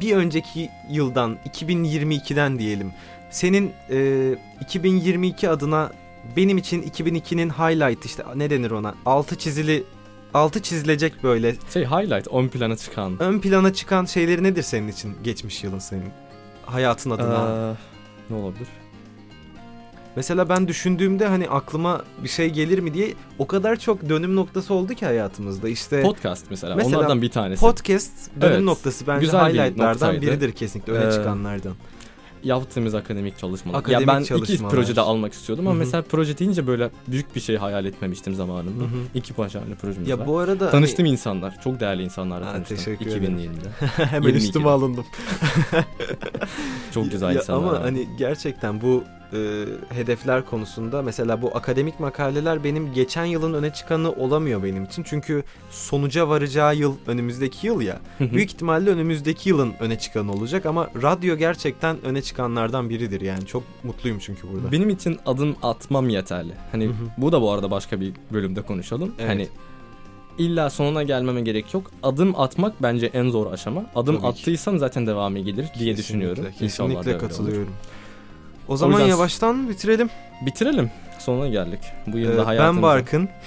bir 0.00 0.16
önceki 0.16 0.70
yıldan 0.90 1.38
2022'den 1.48 2.58
diyelim. 2.58 2.92
Senin 3.30 3.72
e, 3.90 4.38
2022 4.60 5.48
adına 5.48 5.92
benim 6.36 6.58
için 6.58 6.82
2002'nin 6.82 7.50
highlight 7.50 8.04
işte 8.04 8.22
ne 8.36 8.50
denir 8.50 8.70
ona? 8.70 8.94
Altı 9.06 9.38
çizili 9.38 9.84
altı 10.34 10.62
çizilecek 10.62 11.22
böyle 11.22 11.54
şey 11.72 11.84
highlight 11.84 12.28
ön 12.32 12.48
plana 12.48 12.76
çıkan. 12.76 13.16
ön 13.20 13.40
plana 13.40 13.72
çıkan 13.72 14.04
şeyleri 14.04 14.42
nedir 14.42 14.62
senin 14.62 14.88
için 14.88 15.14
geçmiş 15.24 15.64
yılın 15.64 15.78
senin 15.78 16.10
hayatın 16.66 17.10
adına? 17.10 17.74
Ee, 18.30 18.34
ne 18.34 18.36
olabilir? 18.42 18.68
Mesela 20.16 20.48
ben 20.48 20.68
düşündüğümde 20.68 21.26
hani 21.26 21.48
aklıma 21.48 22.02
bir 22.24 22.28
şey 22.28 22.50
gelir 22.50 22.78
mi 22.78 22.94
diye 22.94 23.14
o 23.38 23.46
kadar 23.46 23.76
çok 23.76 24.08
dönüm 24.08 24.36
noktası 24.36 24.74
oldu 24.74 24.94
ki 24.94 25.06
hayatımızda. 25.06 25.68
İşte 25.68 26.02
Podcast 26.02 26.46
mesela. 26.50 26.76
Mesela 26.76 26.98
Onlardan 26.98 27.22
bir 27.22 27.30
tanesi. 27.30 27.60
podcast 27.60 28.12
dönüm 28.40 28.52
Evet. 28.52 28.62
noktası 28.64 29.06
bence 29.06 29.20
Güzel 29.20 29.40
bir 29.46 29.58
highlightlardan 29.60 29.92
noktaydı. 30.14 30.22
biridir 30.22 30.52
kesinlikle 30.52 30.92
öne 30.92 31.08
Ee, 31.08 31.12
çıkanlardan. 31.12 31.72
Yaptığımız 32.44 32.94
akademik 32.94 33.38
çalışmalar. 33.38 33.78
Akademik 33.78 34.08
ya 34.08 34.14
ben 34.14 34.20
iki 34.20 34.28
çalışmalar. 34.28 34.70
projede 34.74 35.00
almak 35.00 35.32
istiyordum 35.32 35.66
ama 35.66 35.74
Hı 35.74 35.78
hı. 35.78 35.84
mesela 35.84 36.02
proje 36.02 36.38
deyince 36.38 36.66
böyle 36.66 36.90
büyük 37.08 37.36
bir 37.36 37.40
şey 37.40 37.56
hayal 37.56 37.84
etmemiştim 37.84 38.34
zamanında. 38.34 38.84
Hı 38.84 38.86
hı. 38.86 38.98
İki 39.14 39.36
başarılı 39.36 39.74
projemiz 39.74 40.08
Ya 40.08 40.18
var. 40.18 40.26
bu 40.26 40.38
arada 40.38 40.70
Tanıştığım 40.70 41.06
insanlar, 41.06 41.60
çok 41.64 41.80
değerli 41.80 42.02
insanlarla 42.02 42.46
Ha, 42.46 42.52
tanıştım. 42.52 42.76
teşekkür 42.76 43.06
2000'li 43.06 43.16
ederim. 43.18 43.38
yılında. 43.38 43.68
hani, 43.96 44.06
hemen 44.06 44.28
22'de. 44.28 44.36
üstüme 44.38 44.68
alındım. 44.68 45.04
Çok 46.94 47.10
güzel 47.10 47.28
Ya 47.34 47.40
insanlar. 47.40 47.62
Ama 47.62 47.72
var. 47.72 47.82
hani 47.82 48.08
gerçekten 48.18 48.80
bu 48.82 49.04
e, 49.34 49.64
hedefler 49.94 50.44
konusunda 50.44 51.02
mesela 51.02 51.42
bu 51.42 51.56
akademik 51.56 52.00
makaleler 52.00 52.64
benim 52.64 52.92
geçen 52.92 53.24
yılın 53.24 53.54
öne 53.54 53.72
çıkanı 53.72 54.12
olamıyor 54.12 54.62
benim 54.62 54.84
için. 54.84 55.02
Çünkü 55.02 55.44
sonuca 55.70 56.28
varacağı 56.28 56.76
yıl 56.76 56.96
önümüzdeki 57.06 57.66
yıl 57.66 57.80
ya. 57.80 58.00
Büyük 58.20 58.50
ihtimalle 58.50 58.90
önümüzdeki 58.90 59.48
yılın 59.48 59.72
öne 59.80 59.98
çıkanı 59.98 60.32
olacak 60.32 60.66
ama 60.66 60.90
radyo 61.02 61.36
gerçekten 61.36 62.04
öne 62.04 62.22
çıkanlardan 62.22 62.90
biridir 62.90 63.20
yani. 63.20 63.46
Çok 63.46 63.62
mutluyum 63.82 64.18
çünkü 64.18 64.52
burada. 64.52 64.72
Benim 64.72 64.90
için 64.90 65.18
adım 65.26 65.56
atmam 65.62 66.08
yeterli. 66.08 66.52
Hani 66.72 66.90
bu 67.18 67.32
da 67.32 67.42
bu 67.42 67.50
arada 67.50 67.70
başka 67.70 68.00
bir 68.00 68.12
bölümde 68.32 68.62
konuşalım. 68.62 69.14
Evet. 69.18 69.30
Hani 69.30 69.48
illa 70.38 70.70
sonuna 70.70 71.02
gelmeme 71.02 71.40
gerek 71.40 71.74
yok. 71.74 71.90
Adım 72.02 72.40
atmak 72.40 72.82
bence 72.82 73.06
en 73.06 73.30
zor 73.30 73.52
aşama. 73.52 73.84
Adım 73.94 74.20
Tabii 74.20 74.34
ki. 74.34 74.40
attıysan 74.40 74.76
zaten 74.76 75.06
devamı 75.06 75.38
gelir 75.38 75.54
diye 75.54 75.64
Kesinlikle, 75.64 75.96
düşünüyorum. 75.96 76.44
İnşallah 76.60 77.02
Kesinlikle 77.02 77.12
öyle 77.14 77.58
olur. 77.60 77.66
O 78.68 78.76
zaman 78.76 78.92
yüzden- 78.92 79.08
yavaştan 79.08 79.68
bitirelim. 79.68 80.10
Bitirelim. 80.46 80.90
Sonuna 81.18 81.48
geldik. 81.48 81.80
Bu 82.06 82.18
Ee, 82.18 82.20
yılda 82.20 82.46
hayatımıza. 82.46 82.76
ben 82.76 82.82
Barkın. 82.82 83.28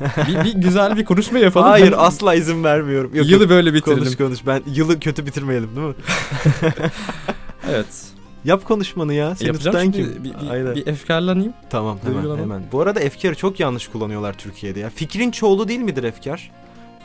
bir, 0.28 0.44
bir 0.44 0.54
güzel 0.54 0.96
bir 0.96 1.04
konuşma 1.04 1.38
yapalım. 1.38 1.66
Hayır 1.68 1.94
asla 1.96 2.34
izin 2.34 2.64
vermiyorum. 2.64 3.14
Yok, 3.14 3.26
Yılı 3.26 3.48
böyle 3.48 3.74
bitirelim. 3.74 4.02
Konuş 4.04 4.16
konuş. 4.16 4.46
Ben 4.46 4.62
yılı 4.66 5.00
kötü 5.00 5.26
bitirmeyelim 5.26 5.76
değil 5.76 5.86
mi? 5.86 5.94
Evet. 7.70 7.86
Yap 8.44 8.64
konuşmanı 8.64 9.14
ya. 9.14 9.34
Seni 9.36 9.46
Yapacağım 9.48 9.76
tutan 9.76 9.92
kim? 9.92 10.24
Bir, 10.24 10.30
bir, 10.30 10.50
Aynen. 10.50 10.74
bir 10.74 10.86
efkarlanayım. 10.86 11.52
Tamam 11.70 11.98
hemen 12.04 12.38
hemen. 12.38 12.62
Bu 12.72 12.80
arada 12.80 13.00
efkarı 13.00 13.34
çok 13.34 13.60
yanlış 13.60 13.88
kullanıyorlar 13.88 14.32
Türkiye'de 14.32 14.80
ya. 14.80 14.90
Fikrin 14.90 15.30
çoğulu 15.30 15.68
değil 15.68 15.80
midir 15.80 16.04
efkar? 16.04 16.50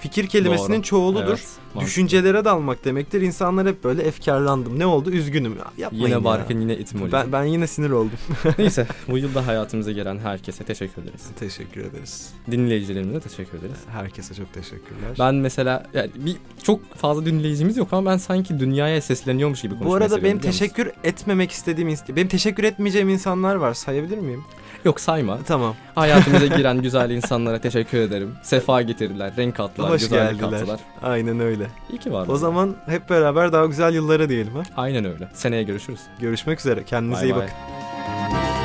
Fikir 0.02 0.28
kelimesinin 0.28 0.78
Doğru. 0.78 0.84
çoğuludur. 0.84 1.28
Evet, 1.28 1.48
mantıklı. 1.74 1.88
Düşüncelere 1.88 2.46
dalmak 2.46 2.86
demektir. 2.86 3.22
İnsanlar 3.22 3.68
hep 3.68 3.84
böyle 3.84 4.02
efkarlandım. 4.04 4.80
Ne 4.80 4.86
oldu? 4.86 5.12
Üzgünüm. 5.12 5.58
Ya, 5.58 5.66
Yapmayın 5.78 6.04
Yine 6.06 6.14
ya. 6.14 6.24
Barkın 6.24 6.62
yine 6.62 6.74
etimoloji. 6.74 7.14
Ben, 7.14 7.32
ben 7.32 7.44
yine 7.44 7.68
sinir 7.68 7.90
oldum. 7.90 8.18
Neyse 8.58 8.88
bu 9.08 9.18
yılda 9.18 9.48
hayatımıza 9.48 9.92
gelen 9.92 10.18
herkese 10.18 10.64
teşekkür 10.64 11.02
ederiz. 11.04 11.22
teşekkür 11.40 11.82
ederiz. 11.82 12.34
Dinleyicilerimize 12.52 13.20
teşekkür 13.20 13.58
ederiz. 13.58 13.80
Herkese 13.92 14.34
çok 14.34 14.54
teşekkürler. 14.54 15.16
Ben 15.20 15.36
mesela 15.36 15.88
yani 15.94 16.10
bir 16.16 16.36
çok 16.64 16.96
fazla 16.96 17.26
dinleyicimiz 17.26 17.78
yok 17.78 17.88
ama 17.92 18.12
ben 18.12 18.18
sanki 18.18 18.60
dünyaya 18.60 19.02
sesleniyormuş 19.02 19.62
gibi 19.62 19.74
Bu 19.74 19.78
konuşmayı 19.78 20.04
arada 20.04 20.16
seviyorum, 20.16 20.40
benim 20.42 20.52
teşekkür 20.52 20.92
etmemek 21.04 21.52
istediğim, 21.52 21.96
benim 22.10 22.28
teşekkür 22.28 22.64
etmeyeceğim 22.64 23.10
insanlar 23.10 23.56
var. 23.56 23.74
Sayabilir 23.74 24.18
miyim? 24.18 24.44
Yok 24.86 25.00
sayma. 25.00 25.38
Tamam. 25.48 25.76
Hayatımıza 25.96 26.46
giren 26.58 26.82
güzel 26.82 27.10
insanlara 27.10 27.60
teşekkür 27.60 27.98
ederim. 27.98 28.36
Sefa 28.42 28.82
getirdiler, 28.82 29.34
renk 29.38 29.56
kattılar, 29.56 29.92
Hoş 29.92 30.02
güzellik 30.02 30.40
geldiler. 30.40 30.60
kattılar. 30.60 30.80
Aynen 31.04 31.40
öyle. 31.40 31.68
İyi 31.90 31.98
ki 32.00 32.14
var. 32.14 32.28
O 32.28 32.38
zaman 32.38 32.76
hep 32.86 33.10
beraber 33.10 33.52
daha 33.54 33.66
güzel 33.66 33.94
yıllara 33.94 34.30
diyelim 34.30 34.54
ha. 34.56 34.64
Aynen 34.78 35.06
öyle. 35.06 35.28
Seneye 35.34 35.64
görüşürüz. 35.64 36.00
Görüşmek 36.20 36.60
üzere. 36.60 36.84
Kendinize 36.86 37.22
Bay 37.22 37.30
iyi 37.30 37.36
bay. 37.36 37.42
bakın. 37.42 38.59